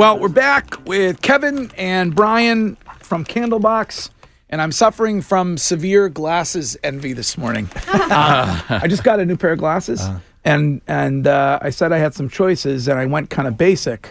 [0.00, 4.08] Well, we're back with Kevin and Brian from Candlebox,
[4.48, 7.68] and I'm suffering from severe glasses envy this morning.
[8.12, 10.02] Uh, I just got a new pair of glasses,
[10.42, 14.10] and and uh, I said I had some choices, and I went kind of basic.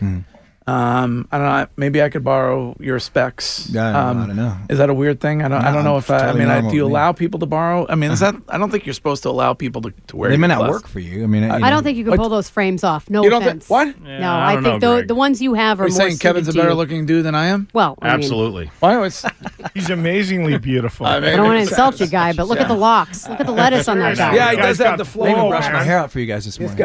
[0.69, 1.67] Um, I don't know.
[1.77, 3.69] Maybe I could borrow your specs.
[3.71, 4.57] Yeah, I don't know, Um, I don't know.
[4.69, 5.41] Is that a weird thing?
[5.41, 5.61] I don't.
[5.63, 6.19] I don't know it's if I.
[6.19, 6.89] totally I mean, I, do you me.
[6.91, 7.85] allow people to borrow?
[7.89, 8.35] I mean, is that?
[8.49, 10.29] I don't think you're supposed to allow people to, to wear.
[10.29, 10.73] They may not glasses.
[10.73, 11.23] work for you.
[11.23, 11.69] I mean, you I know.
[11.71, 13.09] don't think you can What- pull those frames off.
[13.09, 13.69] No You don't think offense.
[13.69, 13.99] what?
[14.01, 16.17] no, I I, think know, the the ones you have are, Are you more saying
[16.19, 17.67] Kevin's a better looking dude than I am?
[17.73, 18.71] Well, I mean, Absolutely.
[18.79, 19.05] Why?
[19.05, 19.25] It's,
[19.73, 21.05] he's amazingly beautiful.
[21.05, 23.27] I mean, I don't want to insult you, guy, but look at the locks.
[23.27, 24.35] Look at the lettuce on that guy.
[24.35, 26.59] Yeah, he does have the flow, I brushed my hair out for you guys this
[26.59, 26.79] morning.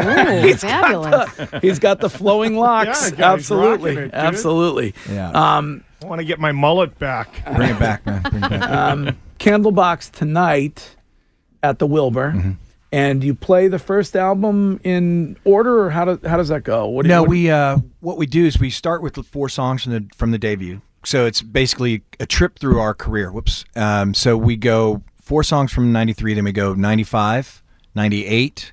[0.48, 1.30] Ooh, fabulous.
[1.62, 3.10] He's got the flowing locks.
[3.10, 4.02] Yeah, guy's Absolutely.
[4.02, 4.14] it, dude.
[4.14, 4.94] Absolutely.
[5.10, 5.30] Yeah.
[5.30, 7.42] Um, I want to get my mullet back.
[7.56, 8.22] Bring it back, man.
[8.22, 8.70] Bring it back.
[8.70, 10.96] um, Candlebox tonight
[11.62, 12.32] at the Wilbur.
[12.32, 12.50] Mm-hmm.
[12.92, 16.87] And you play the first album in order, or how, do, how does that go?
[16.87, 19.24] What do you- no, what- we uh, what we do is we start with the
[19.24, 20.80] four songs from the from the debut.
[21.04, 23.32] So it's basically a trip through our career.
[23.32, 23.64] Whoops.
[23.74, 27.64] Um, so we go four songs from '93, then we go '95,
[27.96, 28.72] 98,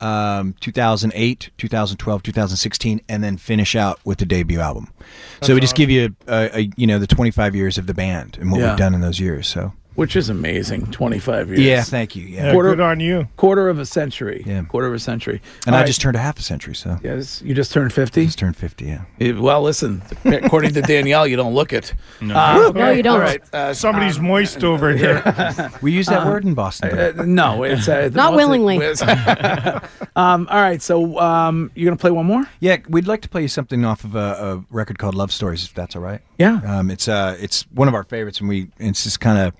[0.00, 4.88] um, 2008, 2012, 2016, and then finish out with the debut album.
[5.42, 8.38] so we just give you a, a, you know the 25 years of the band
[8.40, 8.70] and what Yeah.
[8.70, 9.46] we've done in those years.
[9.48, 10.92] So Which is amazing.
[10.92, 11.58] 25 years.
[11.60, 12.24] Yeah, thank you.
[12.24, 12.52] Yeah.
[12.52, 13.26] Quarter, good on you.
[13.36, 14.44] Quarter of a century.
[14.46, 14.62] Yeah.
[14.62, 15.42] Quarter of a century.
[15.66, 15.86] and All I right.
[15.88, 16.76] just turned a half a century.
[16.76, 18.24] So Yes, you just turned 50?
[18.26, 18.84] just turned 50.
[18.84, 19.00] Yeah.
[19.20, 21.94] Eh, Well, listen, according to Danielle, you don't look it.
[22.20, 22.36] No.
[22.36, 23.14] Uh, No, you don't.
[23.16, 23.42] All right.
[23.52, 25.20] Uh, Somebody's moist over here.
[25.82, 26.96] We use that word in Boston.
[26.96, 28.76] uh, no, it's uh, Not willingly.
[30.14, 32.44] um, all right, so um, you're gonna play one more?
[32.60, 35.64] Yeah, we'd like to play you something off of a, a record called Love Stories,
[35.64, 36.20] if that's all right.
[36.38, 36.60] Yeah.
[36.64, 39.54] Um, it's uh, it's one of our favorites, and we it's just kind of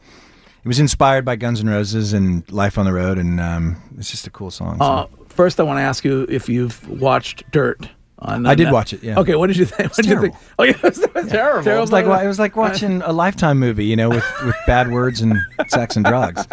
[0.65, 4.11] it was inspired by Guns N' Roses and Life on the Road, and um, it's
[4.11, 4.79] just a cool song.
[4.79, 7.89] so- Uh, first, I want to ask you if you've watched Dirt.
[8.21, 9.17] On, I did Net- watch it, yeah.
[9.21, 9.91] Okay, what did you think?
[9.97, 10.35] What did you think?
[10.35, 10.55] terrible.
[10.59, 11.69] Oh, yeah, it was, it was terrible.
[11.71, 14.91] it was like it was like watching a Lifetime movie, you know, with, with bad
[14.91, 16.45] words and sex and drugs.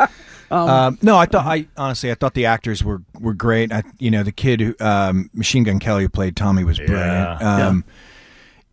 [0.52, 3.74] Um, no, I thought I honestly I thought the actors were were great.
[3.74, 7.41] I, you know, the kid who um, Machine Gun Kelly who played Tommy was brilliant.
[7.41, 7.68] Yeah.
[7.68, 7.84] Um,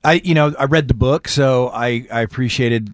[0.04, 2.92] I you know I read the book, so I I appreciated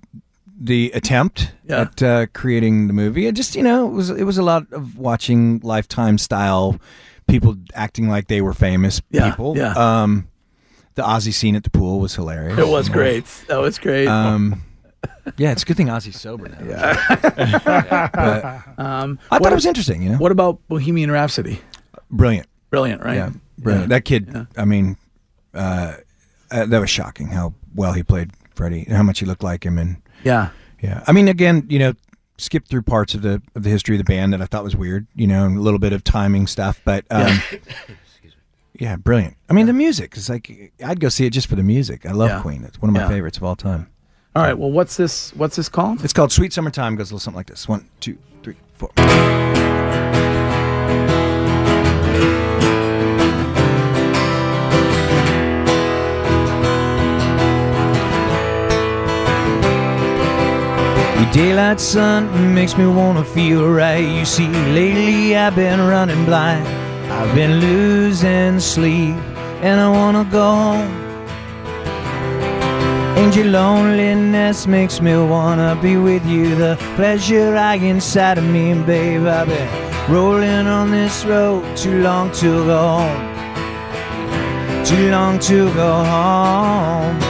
[0.60, 1.82] the attempt Yeah.
[1.82, 3.26] at uh, creating the movie.
[3.26, 6.80] It just you know it was it was a lot of watching Lifetime style
[7.28, 9.56] people acting like they were famous Yeah, people.
[9.56, 9.72] yeah.
[9.74, 10.28] Um,
[10.94, 12.58] the Ozzy scene at the pool was hilarious.
[12.58, 13.24] It was great.
[13.48, 14.08] That was great.
[14.08, 14.62] Um,
[15.36, 16.58] yeah, it's a good thing Ozzy's sober now.
[17.62, 20.02] But Um, I thought it was interesting.
[20.02, 21.60] You know, What about Bohemian Rhapsody?
[22.10, 22.48] brilliant.
[22.70, 23.16] Brilliant, right?
[23.16, 23.88] Yeah, brilliant.
[23.90, 24.30] That kid.
[24.32, 24.44] Yeah.
[24.56, 24.96] I mean,
[25.54, 25.94] uh,
[26.50, 29.64] uh, that was shocking how well he played Freddie, and how much he looked like
[29.64, 30.50] him, and Yeah.
[30.80, 31.04] yeah.
[31.06, 31.92] I mean, again, you know,
[32.38, 34.76] skip through parts of the of the history of the band that I thought was
[34.76, 35.06] weird.
[35.14, 37.04] You know, and a little bit of timing stuff, but.
[37.10, 37.40] Um,
[38.80, 39.36] Yeah, brilliant.
[39.50, 42.06] I mean, the music is like I'd go see it just for the music.
[42.06, 42.42] I love Yeah.
[42.42, 42.62] Queen.
[42.62, 43.08] It's one of my Yeah.
[43.08, 43.88] favorites of all time.
[44.36, 44.56] All right.
[44.56, 45.34] Well, what's this?
[45.34, 46.04] What's this called?
[46.04, 46.94] It's called Sweet Summertime.
[46.94, 47.66] Goes a little something like this.
[47.66, 48.90] One, two, three, four.
[61.32, 63.98] Daylight sun makes me wanna feel right.
[63.98, 66.66] You see, lately I've been running blind.
[67.12, 69.14] I've been losing sleep,
[69.60, 70.94] and I wanna go home.
[73.18, 76.54] And your loneliness makes me wanna be with you.
[76.54, 79.26] The pleasure I inside of me, and babe.
[79.26, 79.68] I've been
[80.08, 83.24] rolling on this road too long to go home.
[84.84, 87.27] Too long to go home.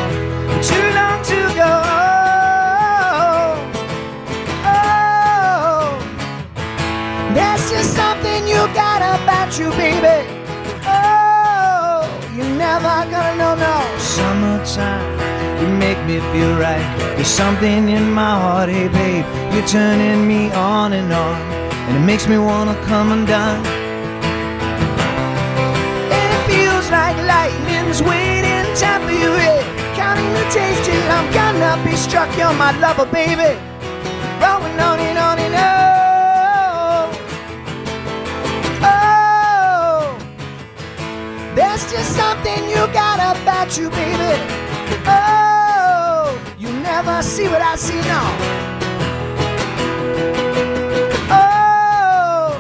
[8.49, 10.17] You got about you, baby.
[10.89, 13.77] Oh, you're never gonna know, no.
[13.99, 15.05] Summertime,
[15.61, 16.87] you make me feel right.
[17.17, 19.27] There's something in my heart, hey babe.
[19.53, 21.37] You're turning me on and on,
[21.87, 23.65] and it makes me wanna come undone.
[26.17, 29.33] And it feels like lightning's waiting time for you.
[29.37, 29.61] Yeah.
[29.95, 32.31] Counting the days till I'm gonna be struck.
[32.39, 33.53] You're my lover, baby.
[41.79, 44.35] There's just something you got about you, baby.
[45.07, 48.29] Oh, you never see what I see now.
[51.31, 52.59] Oh.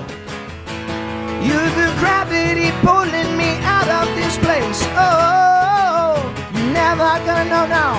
[1.43, 4.81] You're the gravity pulling me out of this place.
[4.95, 6.23] Oh,
[6.55, 7.95] you're never gonna know now.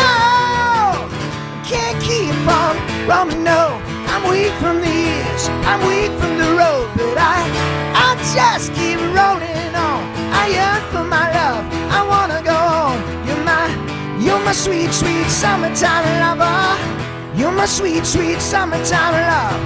[0.00, 1.08] No,
[1.64, 2.74] can't keep on
[3.06, 3.44] roaming.
[3.44, 3.80] No,
[4.12, 5.48] I'm weak from the years.
[5.70, 6.75] I'm weak from the road,
[8.36, 10.02] just keep rolling on.
[10.40, 11.64] I yearn for my love.
[11.98, 13.00] I wanna go home.
[13.26, 13.64] You're my,
[14.24, 16.60] you're my sweet, sweet summertime lover.
[17.38, 19.60] You're my sweet, sweet summertime love.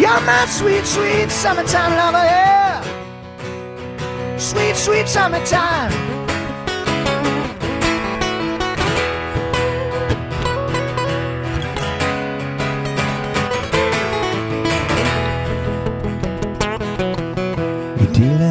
[0.00, 2.82] You're my sweet, sweet summertime lover, yeah.
[4.36, 6.13] Sweet, sweet summertime.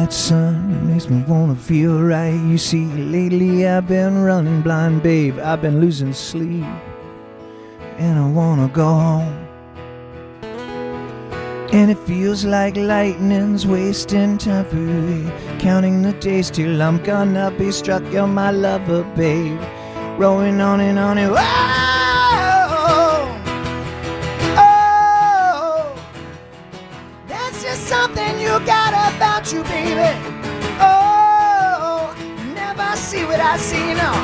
[0.04, 2.38] Daylight sun makes me wanna feel right.
[2.50, 5.38] You see, lately I've been running blind, babe.
[5.38, 6.66] I've been losing sleep,
[7.96, 9.46] and I wanna go home.
[11.72, 15.32] And it feels like lightning's wasting time for you.
[15.58, 18.02] Counting the days till I'm gonna be struck.
[18.12, 19.58] You're my lover, babe.
[20.18, 21.83] Rolling on and on and Oh,
[29.44, 30.10] about you, baby.
[30.80, 32.14] Oh,
[32.54, 34.14] never see what I see now.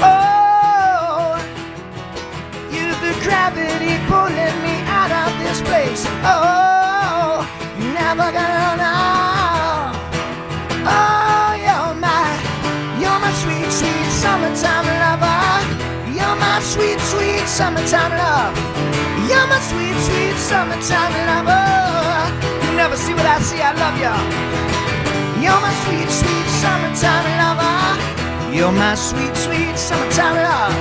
[0.00, 1.36] Oh,
[2.70, 6.04] you're the gravity pulling me out of this place.
[6.24, 7.44] Oh,
[7.94, 9.92] never gonna know.
[10.88, 12.24] Oh, you're my,
[13.00, 15.36] you're my sweet, sweet summertime lover.
[16.16, 18.56] You're my sweet, sweet summertime love.
[19.28, 21.97] You're my sweet, sweet summertime lover.
[22.88, 24.08] You never see what I see, I love you.
[25.44, 28.56] You're my sweet, sweet summertime lover.
[28.56, 30.72] You're my sweet, sweet summertime love.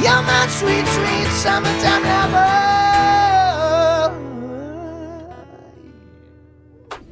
[0.00, 2.48] You're my sweet, sweet summertime lover.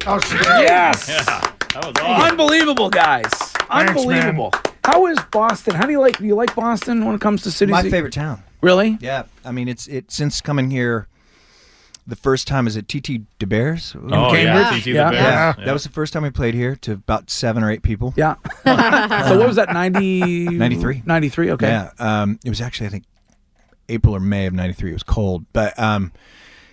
[0.07, 0.41] Oh, shit.
[0.41, 1.05] Yes.
[1.05, 2.31] That was awesome.
[2.31, 3.31] Unbelievable, guys.
[3.69, 3.89] man.
[3.89, 4.51] Unbelievable.
[4.83, 5.75] How is Boston?
[5.75, 6.17] How do you like?
[6.17, 7.71] Do you like Boston when it comes to cities?
[7.71, 8.41] My favorite town.
[8.61, 8.97] Really?
[8.99, 11.07] Yeah, I mean it's it since coming here.
[12.07, 13.93] The first time is at TT the Bear's.
[13.95, 14.43] Oh, Cambridge?
[14.45, 14.79] yeah.
[14.79, 15.11] TT Yeah.
[15.11, 15.21] Bears.
[15.23, 15.65] Yeah, Yeah.
[15.65, 18.13] that was the first time we played here to about seven or eight people.
[18.15, 18.35] Yeah.
[18.63, 19.73] so what was that?
[19.73, 20.45] 90...
[20.57, 21.03] 93.
[21.05, 21.67] 93, okay.
[21.67, 23.03] Yeah, um, it was actually I think
[23.89, 24.89] April or May of '93.
[24.89, 26.11] It was cold, but um,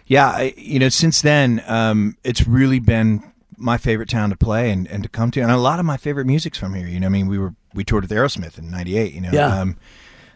[0.06, 3.22] yeah, I, you know, since then um, it's really been
[3.56, 5.96] my favorite town to play and, and to come to, and a lot of my
[5.96, 6.88] favorite music's from here.
[6.88, 9.12] You know, I mean, we were we toured with Aerosmith in '98.
[9.14, 9.46] You know, Yeah.
[9.60, 9.76] um,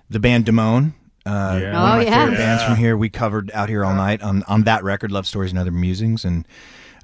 [0.08, 0.92] the band Damone.
[1.28, 1.72] Uh, Yeah.
[1.72, 2.20] One of Oh, my yeah.
[2.24, 2.96] favorite bands from here.
[2.96, 6.24] We covered out here all night on, on that record, Love Stories and Other Musings,
[6.24, 6.46] and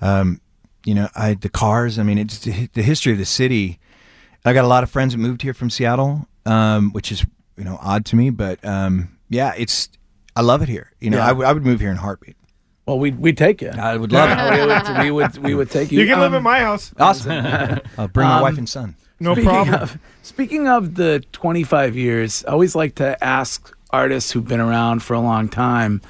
[0.00, 0.40] um,
[0.84, 1.98] you know, I the Cars.
[1.98, 3.78] I mean, it's the, the history of the city.
[4.44, 7.24] I got a lot of friends that moved here from Seattle, um, which is
[7.56, 9.88] you know odd to me, but um, yeah, it's
[10.36, 10.92] I love it here.
[11.00, 11.28] You know, Yeah.
[11.28, 12.36] I, would- move here in a heartbeat.
[12.86, 13.70] Well, we'd, we'd take you.
[13.70, 14.58] I would love it.
[14.58, 16.00] we, would, we, would, we would take you.
[16.00, 16.92] You can live Um, at my house.
[17.00, 17.32] Awesome.
[17.96, 18.96] I'll bring my Um, wife and son.
[19.20, 19.74] No speaking problem.
[19.82, 25.02] Of, speaking of the 25 years, I always like to ask artists who've been around
[25.02, 26.00] for a long time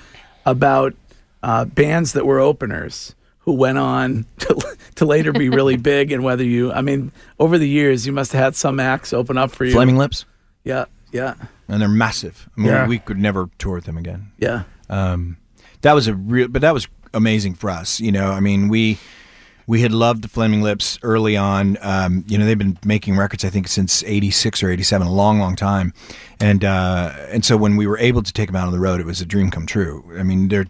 [0.47, 0.95] about
[1.43, 6.25] uh, bands that were openers who went on to, to later be really big and
[6.25, 9.51] whether you, I mean, over the years, you must have had some acts open up
[9.51, 9.73] for you.
[9.73, 10.25] Flaming Lips,
[10.65, 11.35] Yeah, yeah,
[11.69, 12.49] and they're massive.
[12.57, 12.87] I mean, Yeah.
[12.89, 14.33] we could never tour with them again.
[14.39, 14.63] yeah.
[14.89, 15.37] um,
[15.83, 18.01] that was a real, but that was amazing for us.
[18.01, 18.99] You know, I mean, we
[19.67, 21.79] we had loved the Flaming Lips early on.
[21.81, 25.39] Um, you know, they've been making records, I think, since '86 or '87, a long,
[25.39, 25.93] long time.
[26.41, 29.01] And uh, and so when we were able to take them out on the road,
[29.01, 30.05] it was a dream come true.
[30.19, 30.67] I mean, they're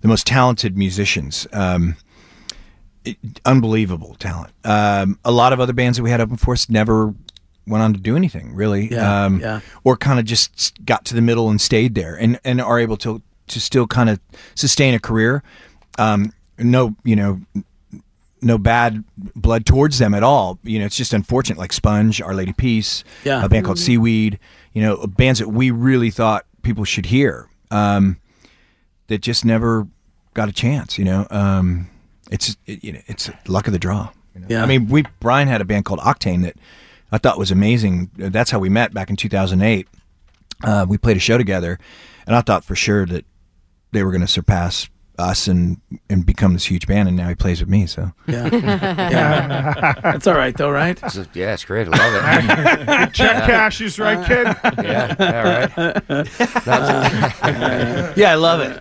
[0.00, 1.46] the most talented musicians.
[1.52, 1.96] Um,
[3.04, 4.52] it- unbelievable talent.
[4.64, 7.14] Um, a lot of other bands that we had open for us never
[7.68, 9.60] went on to do anything really, Yeah, um, yeah.
[9.82, 12.96] or kind of just got to the middle and stayed there, and and are able
[12.98, 14.18] to to still kind of
[14.56, 15.42] sustain a career.
[15.98, 17.40] Um, no, you know,
[18.42, 19.02] no bad
[19.34, 20.58] blood towards them at all.
[20.62, 21.58] You know, it's just unfortunate.
[21.58, 23.44] Like Sponge, Our Lady Peace, Yeah.
[23.44, 24.38] a band called Seaweed.
[24.72, 27.48] You know, bands that we really thought people should hear.
[27.70, 28.18] Um,
[29.08, 29.86] that just never
[30.34, 30.98] got a chance.
[30.98, 31.88] You know, um,
[32.30, 34.10] it's it, you know it's luck of the draw.
[34.34, 34.46] you know.
[34.50, 34.62] Yeah.
[34.62, 36.56] I mean, we Brian had a band called Octane that
[37.12, 38.10] I thought was amazing.
[38.16, 39.88] That's how we met back in 2008.
[40.64, 41.78] Uh, we played a show together,
[42.26, 43.24] and I thought for sure that
[43.92, 47.08] they were going to surpass us and and become this huge band.
[47.08, 47.86] And now he plays with me.
[47.86, 48.48] So Yeah.
[48.52, 49.94] yeah.
[50.02, 50.98] That's all right, though, right?
[51.02, 51.88] It's a- yeah, it's great.
[51.90, 53.12] I love it.
[53.14, 54.46] Check cashes, right, kid?
[54.84, 56.26] yeah, yeah, right.
[58.16, 58.80] yeah, I love it.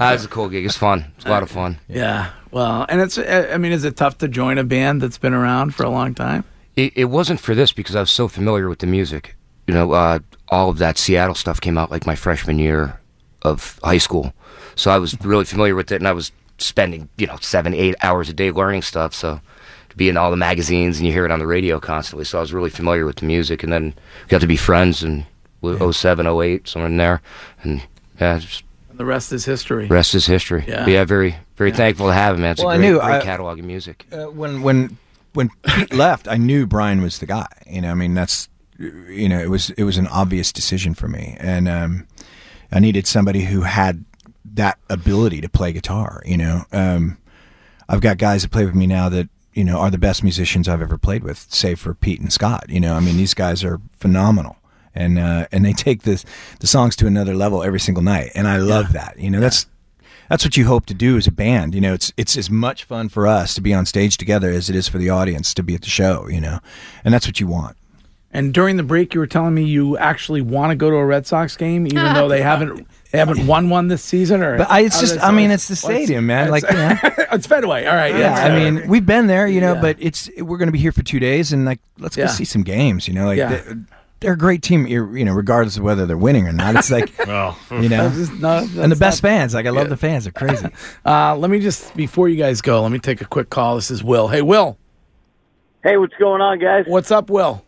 [0.00, 0.64] That was a cool gig.
[0.64, 1.04] It's fun.
[1.16, 1.78] It's a lot of fun.
[1.88, 2.30] Yeah.
[2.50, 5.74] Well, and it's, I mean, is it tough to join a band that's been around
[5.74, 6.44] for a long time?
[6.76, 9.36] It, it wasn't for this because I was so familiar with the music.
[9.66, 10.18] You know, uh,
[10.48, 12.99] all of that Seattle stuff came out like my freshman year
[13.42, 14.32] of high school,
[14.74, 17.94] so I was really familiar with it, and I was spending you know seven, eight
[18.02, 19.14] hours a day learning stuff.
[19.14, 19.40] So
[19.88, 22.38] to be in all the magazines and you hear it on the radio constantly, so
[22.38, 23.84] I was really familiar with the music, and then
[24.24, 25.24] we got to be friends and
[25.62, 25.90] yeah.
[25.90, 27.20] 07, 08, somewhere in there,
[27.62, 27.82] and
[28.20, 28.62] yeah, just
[28.94, 29.86] The rest is history.
[29.88, 30.64] rest is history.
[30.68, 30.84] Yeah.
[30.84, 32.52] But yeah, very very thankful to have him, man.
[32.52, 34.06] It's Well, I a great, knew great I- catalog of music.
[34.12, 34.96] uh, when when
[35.34, 37.46] when Pete left, I knew Brian was the guy.
[37.66, 41.08] You know, I mean, that's you know, it was it was an obvious decision for
[41.08, 42.06] me, and um,
[42.72, 44.04] I needed somebody who had
[44.54, 46.22] that ability to play guitar.
[46.24, 47.18] You know, um,
[47.88, 50.68] I've got guys that play with me now that you know are the best musicians
[50.68, 52.66] I've ever played with, save for Pete and Scott.
[52.68, 54.56] You know, I mean, these guys are phenomenal.
[54.92, 56.24] And uh, and they take this
[56.58, 59.20] the songs to another level every single night, and I love that.
[59.20, 59.66] You know, that's
[60.28, 61.76] that's what you hope to do as a band.
[61.76, 64.68] You know, it's it's as much fun for us to be on stage together as
[64.68, 66.28] it is for the audience to be at the show.
[66.28, 66.58] You know,
[67.04, 67.76] and that's what you want.
[68.32, 71.04] And during the break, you were telling me you actually want to go to a
[71.04, 74.40] Red Sox game, even though they haven't they haven't won one this season.
[74.42, 76.48] Or But I, it's just, does- I mean, it's the what's- stadium, man.
[76.48, 76.96] Like, you know,
[77.32, 77.86] it's Fenway.
[77.86, 78.14] All right.
[78.16, 78.34] yeah.
[78.34, 79.80] I mean, we've been there, you know, Yeah.
[79.80, 82.26] but it's we're going to be here for two days, and like, let's Yeah.
[82.26, 83.08] go see some games.
[83.08, 83.48] You know, like Yeah.
[83.48, 83.78] they're,
[84.20, 84.86] they're a great team.
[84.86, 86.76] You you know, regardless of whether they're winning or not.
[86.76, 89.54] It's like, Well, you know, That's just- no, and the that's best not- fans.
[89.54, 90.22] Like, I love the fans.
[90.22, 90.68] They're crazy.
[91.04, 93.74] Uh, let me just before you guys go, let me take a quick call.
[93.74, 94.28] This is Will.
[94.28, 94.78] Hey, Will.
[95.82, 96.84] Hey, what's going on, guys?
[96.86, 97.64] What's up, Will?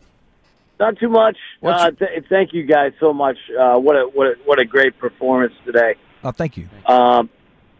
[0.82, 1.36] Not too much.
[1.62, 3.36] Uh, th- thank you guys so much.
[3.56, 5.94] Uh, what a what a, what a great performance today.
[6.24, 6.68] Oh, thank you.
[6.86, 7.30] Um,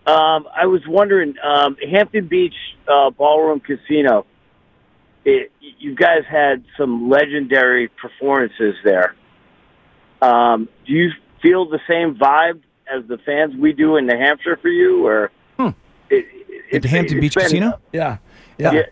[0.07, 2.55] um, I was wondering, um, Hampton Beach
[2.87, 4.25] uh, Ballroom Casino.
[5.25, 9.17] It, you guys had some legendary performances there.
[10.21, 11.11] Um, do you
[11.43, 12.61] feel the same vibe
[12.93, 15.33] as the fans we do in New Hampshire for you, or
[16.09, 16.27] it,
[16.73, 17.81] At the Hampton Beach been- Casino?
[17.93, 18.19] Yeah.
[18.59, 18.73] Yeah.
[18.73, 18.83] yeah.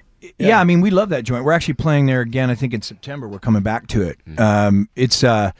[0.60, 1.44] I mean, we love that joint.
[1.44, 2.50] We're actually playing there again.
[2.50, 3.28] I think in September.
[3.28, 4.18] We're coming back to it.
[4.38, 5.52] Um, it's uh,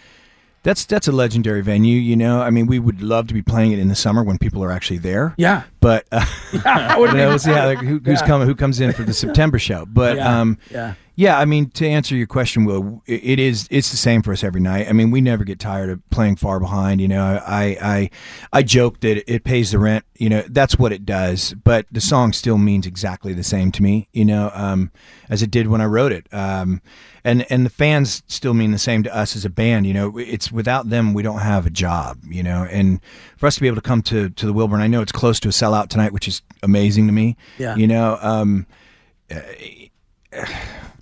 [0.62, 1.98] that's that's a legendary venue.
[1.98, 4.38] You know, I mean, we would love to be playing it in the summer when
[4.38, 5.34] people are actually there.
[5.36, 5.64] Yeah.
[5.80, 6.24] But uh,
[6.64, 8.26] know, we'll see how who, who's Yeah.
[8.26, 9.86] coming, who comes in for the September show.
[9.86, 10.40] But Yeah.
[10.40, 10.94] um, Yeah.
[11.16, 14.32] yeah, I mean, to answer your question, Will, it it is it's the same for
[14.32, 14.88] us every night.
[14.88, 17.00] I mean, we never get tired of playing far behind.
[17.00, 18.10] You know, I I
[18.52, 20.04] I joke that it pays the rent.
[20.18, 21.54] You know, that's what it does.
[21.64, 24.08] But the song still means exactly the same to me.
[24.12, 24.90] You know, um,
[25.30, 26.26] as it did when I wrote it.
[26.32, 26.82] Um,
[27.24, 29.86] and and the fans still mean the same to us as a band.
[29.86, 32.18] You know, it's without them we don't have a job.
[32.26, 32.98] You know, and
[33.36, 35.38] for us to be able to come to to the Wilbur, I know it's close
[35.40, 37.36] to a sellout tonight, which is amazing to me.
[37.58, 37.76] Yeah.
[37.76, 38.66] You know, um,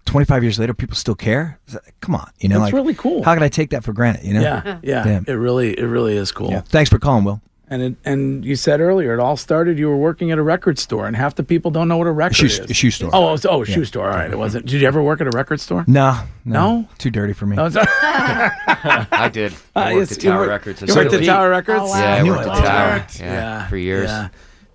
[0.05, 1.59] 25 years later, people still care.
[2.01, 3.23] Come on, you know, That's like really cool.
[3.23, 4.25] How could I take that for granted?
[4.25, 4.41] You know?
[4.41, 5.25] Yeah, yeah, Damn.
[5.27, 6.51] It really, it really is cool.
[6.51, 6.61] Yeah.
[6.63, 7.41] Thanks for calling, Will.
[7.71, 9.79] And it, and you said earlier, it all started.
[9.79, 12.11] You were working at a record store, and half the people don't know what a
[12.13, 12.59] record shoe- is.
[12.61, 13.11] a shoe store.
[13.13, 13.87] Oh, it's- oh, a shoe Yeah.
[13.87, 14.09] store.
[14.09, 14.65] All right, it wasn't.
[14.65, 15.85] Did you ever work at a record store?
[15.87, 16.89] No, No?
[16.97, 17.57] too dirty for me.
[17.57, 19.53] No, I did.
[19.77, 20.81] I Uh, worked yes, at you Tower worked- Records.
[20.89, 21.25] You worked at.
[21.27, 21.81] Tower Records.
[21.83, 21.99] Oh, wow.
[22.01, 22.91] Yeah, I knew worked at Tower.
[23.01, 23.21] Worked.
[23.21, 24.09] Yeah, for years.
[24.09, 24.29] yeah.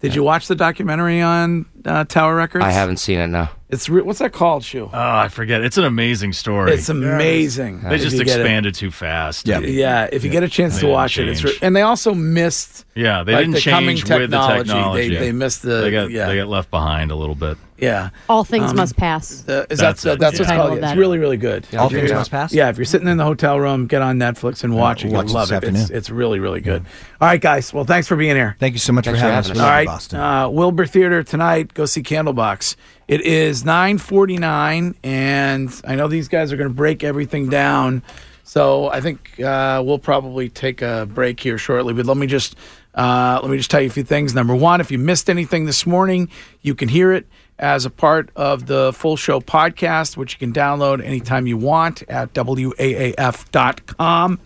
[0.04, 2.66] Did you watch the documentary on uh, Tower Records?
[2.66, 3.52] I haven't seen it now.
[3.74, 4.90] It's re- what's that called, Shoe?
[4.94, 5.62] Oh, I forget.
[5.64, 6.72] It's an amazing story.
[6.74, 7.82] It's amazing.
[7.82, 9.48] They just you get expanded too fast.
[9.48, 10.08] Yeah, yeah.
[10.12, 11.64] if you get a chance They to didn't watch it, it's re- change.
[11.64, 12.86] and they also missed.
[12.96, 14.64] Yeah, they like, didn't the coming change with the technology.
[14.70, 15.10] technology.
[15.10, 15.82] They, they missed the.
[15.82, 17.58] They got yeah, they got left behind a little bit.
[17.78, 18.10] yeah.
[18.30, 19.48] All things Um, must pass.
[19.50, 20.40] Uh, is That's that, it, that's yeah.
[20.42, 20.78] what's Title called?
[20.78, 20.98] of It's that.
[20.98, 21.66] really really good.
[21.76, 22.54] All Things Must Pass?
[22.54, 25.12] Yeah, if you're sitting in the hotel room, get on Netflix and watch it.
[25.12, 25.64] watch You'll it love this it.
[25.64, 25.98] It's, afternoon.
[25.98, 26.86] it's really really good.
[27.20, 27.74] All right, guys.
[27.74, 28.56] Well, thanks for being here.
[28.60, 29.48] Thank you so much Thanks for for having us.
[29.48, 29.66] having We us.
[29.66, 30.20] love you, right, Boston.
[30.20, 31.74] uh, Wilbur Theater tonight.
[31.74, 32.76] Go see Candlebox.
[33.08, 37.50] It is nine forty nine, and I know these guys are going to break everything
[37.50, 38.02] down.
[38.44, 41.94] So I think uh, we'll probably take a break here shortly.
[41.94, 42.56] But let me just
[42.96, 44.34] uh, let me just tell you a few things.
[44.34, 46.30] Number one, if you missed anything this morning,
[46.62, 47.26] you can hear it
[47.60, 52.04] as a part of the full show podcast, which you can download anytime you want
[52.10, 54.40] at waaf.com.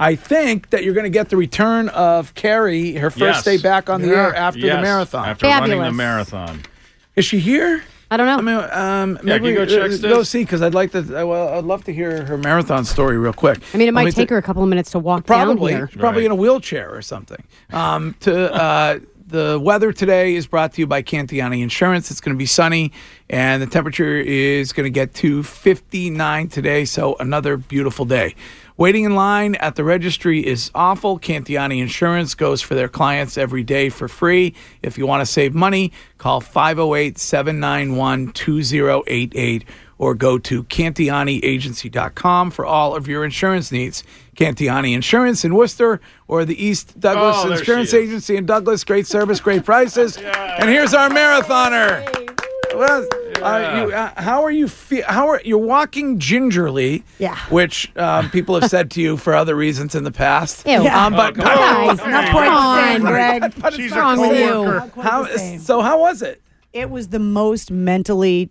[0.00, 3.44] I think that you're going to get the return of Carrie, her first Yes.
[3.44, 4.14] day back on the Yeah.
[4.26, 5.28] air after the marathon.
[5.28, 6.62] After running the marathon.
[7.18, 7.82] Is she here?
[8.10, 8.38] I don't know.
[8.38, 10.92] I mean, um, Yeah, maybe can you go check uh, go see because I'd like
[10.92, 11.00] to.
[11.00, 13.58] uh, Well, I'd love to hear her marathon story real quick.
[13.74, 15.26] I mean, it Let me might take t- her a couple of minutes to walk
[15.26, 15.98] probably down here.
[15.98, 16.26] probably Right.
[16.26, 17.42] in a wheelchair or something.
[17.70, 22.10] Um, to uh, the weather today is brought to you by Cantiani Insurance.
[22.10, 22.92] It's going to be sunny,
[23.28, 26.86] and the temperature is going to get to 59 today.
[26.86, 28.34] So another beautiful day.
[28.78, 31.18] Waiting in line at the registry is awful.
[31.18, 34.54] Cantiani Insurance goes for their clients every day for free.
[34.82, 39.64] If you want to save money, call 508 791 2088
[39.98, 44.04] or go to CantianiAgency.com for all of your insurance needs.
[44.36, 47.92] Cantiani Insurance in Worcester or the East Douglas Oh, Insurance.
[47.92, 48.84] Agency in Douglas.
[48.84, 50.16] Great service, great prices.
[50.58, 52.17] And here's our marathoner.
[52.78, 53.06] Well,
[53.42, 54.68] uh, you, uh, how are you?
[54.68, 57.02] Fe- how are you're walking gingerly?
[57.18, 57.36] Yeah.
[57.50, 60.66] Which um, people have said to you for other reasons in the past.
[60.66, 60.86] Ew.
[60.86, 61.96] Um, but, Oh, come on.
[61.96, 63.00] Guys, Not come quite the on.
[63.00, 63.54] Greg.
[63.60, 64.46] but She's it's a wrong with you?
[64.46, 65.00] coworker.
[65.02, 65.26] How,
[65.58, 66.40] so how was it?
[66.72, 68.50] It was the most mentally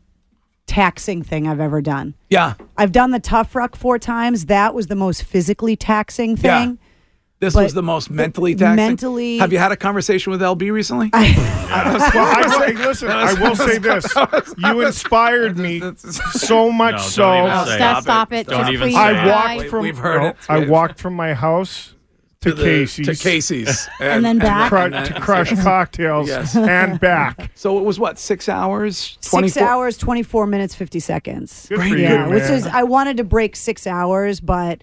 [0.65, 2.13] taxing thing I've ever done.
[2.29, 2.55] Yeah.
[2.77, 4.47] I've done the tough ruck four times.
[4.47, 6.69] That was the most physically taxing thing.
[6.71, 6.86] Yeah.
[7.39, 7.45] Thing.
[7.47, 8.75] This But was the most mentally taxing.
[8.75, 11.09] mentally- Have you had a conversation with LB recently?
[11.67, 11.75] Well,
[12.15, 14.05] I will, hey, listen, I will say this:
[14.57, 15.81] you inspired me
[16.31, 17.21] so much No, so.
[17.23, 18.03] don't even Oh, say stop, it.
[18.03, 18.47] stop it.
[18.47, 19.81] Don't Just even please say I walked We- from.
[19.83, 20.35] we've heard no, it.
[20.47, 21.93] I walked from my house
[22.41, 23.89] to, the- Casey's To Casey's.
[23.99, 24.69] And then back.
[24.69, 26.55] cru- and then- to crush cocktails Yes.
[26.55, 27.51] and back.
[27.55, 29.17] So it was what six hours?
[29.19, 31.65] Six hours, 24 minutes, 50 seconds.
[31.67, 34.79] Good for yeah, you, which is I wanted to break six hours, but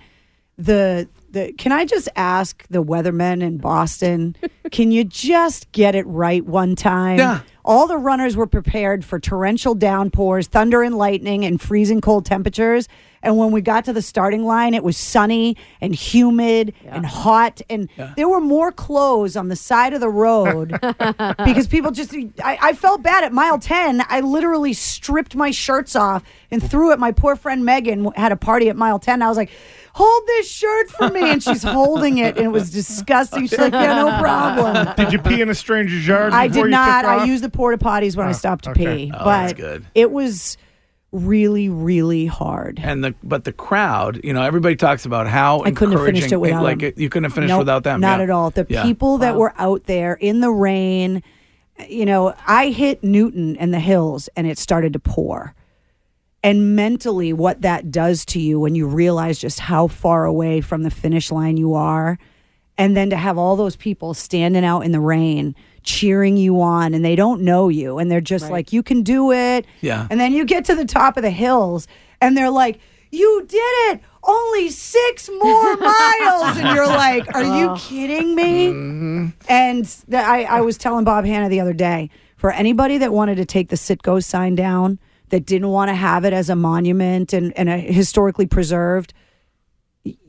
[0.58, 4.34] the the can I just ask the weathermen in Boston,
[4.70, 7.18] can you just get it right one time?
[7.18, 7.40] Yeah.
[7.64, 12.88] All the runners were prepared for torrential downpours, thunder and lightning, and freezing cold temperatures.
[13.22, 17.62] And when we got to the starting line, it was sunny and humid and hot.
[17.70, 20.68] And there were more clothes on the side of the road
[21.44, 24.04] because people just, I, I felt bad at mile 10.
[24.08, 26.98] I literally stripped my shirts off and threw it.
[26.98, 29.22] My poor friend Megan had a party at mile 10.
[29.22, 29.50] I was like,
[29.94, 31.30] hold this shirt for me.
[31.30, 32.36] And she's holding it.
[32.36, 33.46] And it was disgusting.
[33.46, 34.94] She's like, yeah, no problem.
[34.96, 36.34] Did you pee in a stranger's yard?
[36.34, 37.02] I before did you not.
[37.02, 37.20] Took off?
[37.22, 39.06] I used the porta potties when I ah, stopped to okay.
[39.06, 39.12] pee.
[39.14, 39.86] Oh, but that's good.
[39.94, 40.56] it was
[41.12, 42.80] really, really hard.
[42.82, 46.32] And the but the crowd, you know, everybody talks about how I couldn't have finished
[46.32, 46.88] it without like them.
[46.88, 48.00] it- you couldn't have finished Nope, without them.
[48.00, 48.24] Not yeah.
[48.24, 48.50] at all.
[48.50, 48.82] The Yeah.
[48.82, 51.22] people that were out there in the rain,
[51.88, 55.54] you know, I hit Newton and the hills and it started to pour.
[56.42, 60.82] And mentally, what that does to you when you realize just how far away from
[60.82, 62.18] the finish line you are,
[62.76, 65.54] and then to have all those people standing out in the rain
[65.84, 69.32] cheering you on, and they don't know you, and they're just like, you can do
[69.32, 69.66] it.
[69.80, 70.06] Yeah.
[70.10, 71.86] And then you get to the top of the hills
[72.20, 72.80] and they're like,
[73.10, 74.00] You did it!
[74.22, 76.56] Only six more miles.
[76.56, 78.68] And you're like, Are you kidding me?
[78.68, 79.26] Mm-hmm.
[79.48, 83.36] And the, I, I was telling Bob Hanna the other day for anybody that wanted
[83.36, 84.98] to take the Citgo sign down,
[85.30, 89.12] that didn't want to have it as a monument and, and a historically preserved,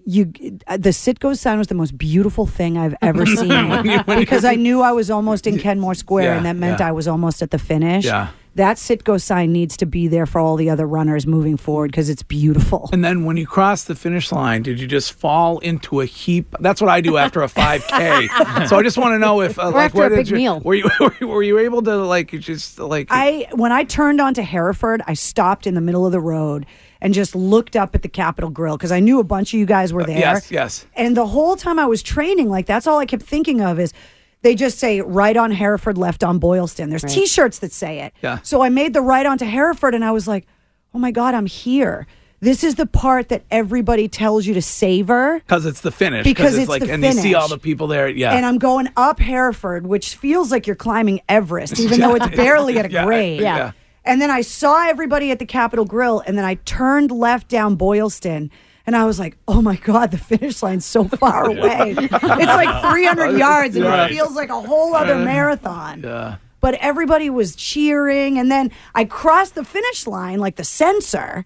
[0.06, 4.18] you the Citgo sign was the most beautiful thing I've ever seen When you- when
[4.20, 6.90] you- because I knew I was almost in Kenmore Square Yeah, and that meant yeah.
[6.90, 8.06] I was almost at the finish.
[8.06, 8.30] Yeah.
[8.56, 12.08] That Citgo sign needs to be there for all the other runners moving forward because
[12.10, 12.90] it's beautiful.
[12.94, 16.56] And then when you cross the finish line, did you just fall into a heap?
[16.62, 18.68] That's what I do after a 5K.
[18.70, 20.28] so I just want to know if, uh, Or like, after what a did big
[20.30, 20.60] you, meal.
[20.64, 20.90] Were you
[21.22, 25.68] were you able to like just like I when I turned onto Hereford, I stopped
[25.68, 26.66] in the middle of the road
[27.06, 29.68] and just looked up at the Capital Grille because I knew a bunch of you
[29.68, 30.18] guys were there.
[30.18, 33.22] Uh, yes yes And the whole time I was training, like that's all I kept
[33.24, 33.94] thinking of is
[34.42, 36.90] they just say right on Hereford, left on Boylston.
[36.90, 37.14] There's Right.
[37.14, 38.14] T-shirts that say it.
[38.24, 38.40] Yeah.
[38.42, 40.48] So I made the right onto Hereford, and I was like,
[40.96, 42.08] oh my god, I'm here.
[42.42, 45.40] This is the part that everybody tells you to savor.
[45.46, 48.08] because it's the finish Because it's like the and you see all the people there
[48.10, 52.28] yeah And I'm going up Hereford, which feels like you're climbing Everest, even though it's
[52.36, 53.42] barely at a Yeah, grade.
[53.42, 53.72] yeah.
[54.06, 57.76] And then I saw everybody at the Capital Grille, and then I turned left down
[57.76, 58.52] Boylston,
[58.86, 61.96] and I was like, "Oh my God, the finish line's so far away!
[61.98, 66.36] it's like 300 yards, and it feels like a whole other marathon." Yeah.
[66.62, 71.44] But everybody was cheering, and then I crossed the finish line like the sensor,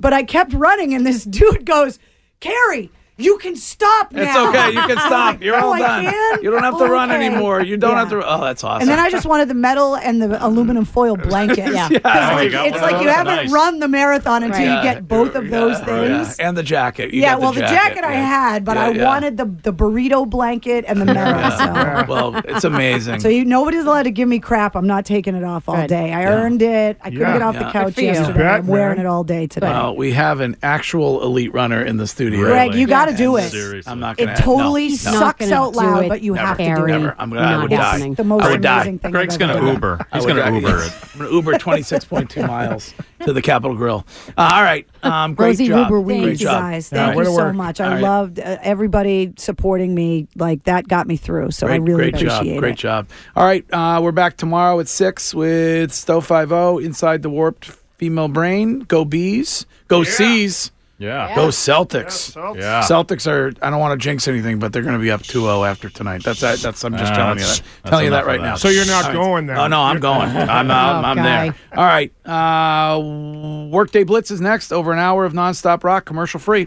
[0.00, 2.00] but I kept running, and this dude goes,
[2.40, 2.90] "Carrie."
[3.20, 4.22] You can stop now.
[4.22, 4.70] It's okay.
[4.72, 5.42] You can stop.
[5.42, 6.04] You're Oh, all I done.
[6.04, 6.42] can?
[6.42, 7.26] You don't have to oh run Okay.
[7.26, 7.60] anymore.
[7.62, 7.98] You don't Yeah.
[8.00, 8.22] have to.
[8.26, 8.82] Oh, that's awesome.
[8.82, 11.72] And then I just wanted the metal and the aluminum foil blanket.
[11.72, 11.88] Yeah.
[11.88, 13.14] 'Cause, Oh, like, got it's one of like you those?
[13.16, 13.50] haven't Nice.
[13.52, 14.76] run the marathon until Yeah.
[14.78, 15.84] you get both of those Yeah.
[15.84, 16.36] things.
[16.38, 16.48] Yeah.
[16.48, 17.12] and the jacket.
[17.12, 18.24] You yeah, got well, the jacket, I yeah.
[18.24, 19.04] had, but Yeah, I yeah.
[19.06, 21.50] wanted the the burrito blanket and the metal.
[21.50, 22.04] So.
[22.08, 23.20] well, it's amazing.
[23.20, 24.74] So you, nobody's allowed to give me crap.
[24.76, 25.88] I'm not taking it off all Good.
[25.88, 26.12] day.
[26.12, 26.28] I Yeah.
[26.34, 26.96] earned it.
[27.02, 27.32] I couldn't Yeah.
[27.34, 27.64] get off Yeah.
[27.64, 28.06] the couch Good for you.
[28.08, 28.48] yesterday.
[28.48, 29.66] I'm wearing it all day today.
[29.68, 32.46] Well, we have an actual elite runner in the studio.
[32.46, 33.86] Greg, you got to do And it.
[33.86, 34.36] I'm not It gonna.
[34.38, 34.96] totally no, no.
[34.96, 36.46] sucks gonna out loud, but you Never.
[36.46, 36.88] have to do it.
[36.88, 37.14] Never.
[37.18, 37.42] I'm gonna.
[37.42, 38.14] I would die.
[38.14, 38.76] The most I would die.
[38.76, 39.74] amazing thing Greg's I've gonna ever done.
[39.74, 40.06] Uber.
[40.12, 40.56] I He's would gonna die.
[40.58, 40.92] Uber it.
[41.14, 42.94] I'm gonna Uber 26.2 miles
[43.24, 44.06] to the Capital Grille.
[44.36, 44.86] Uh, all right.
[45.02, 45.90] Um, great Rosie job.
[45.90, 46.62] Uber Thank Great you job.
[46.62, 46.90] guys.
[46.92, 47.54] Yeah, Thank way you to so work.
[47.54, 47.80] much.
[47.80, 48.02] All I right.
[48.02, 50.28] loved uh, everybody supporting me.
[50.36, 51.50] Like that got me through.
[51.52, 52.46] So I Great, really great appreciate job.
[52.46, 52.58] it.
[52.58, 53.08] Great job.
[53.36, 57.66] All right, uh, we're back tomorrow at six with Stowe Five O inside the warped
[57.96, 58.80] female brain.
[58.80, 59.66] Go bees.
[59.88, 60.70] Go C's.
[61.00, 61.34] Yeah.
[61.34, 62.36] Go Celtics.
[62.56, 62.82] Yeah.
[62.82, 63.54] Celtics are.
[63.62, 66.22] I don't want to jinx anything, but they're going to be up 2-0 after tonight.
[66.22, 66.84] That's that's.
[66.84, 67.62] I'm just Ah, telling you that.
[67.86, 68.54] Telling you that right of now.
[68.56, 69.16] So you're not All right.
[69.16, 69.56] going then?
[69.56, 70.28] Oh no, I'm going.
[70.36, 71.54] I'm I'm, Oh, I'm there.
[71.74, 72.12] All right.
[72.26, 74.72] Uh, Workday Blitz is next.
[74.72, 76.66] Over an hour of nonstop rock, commercial free.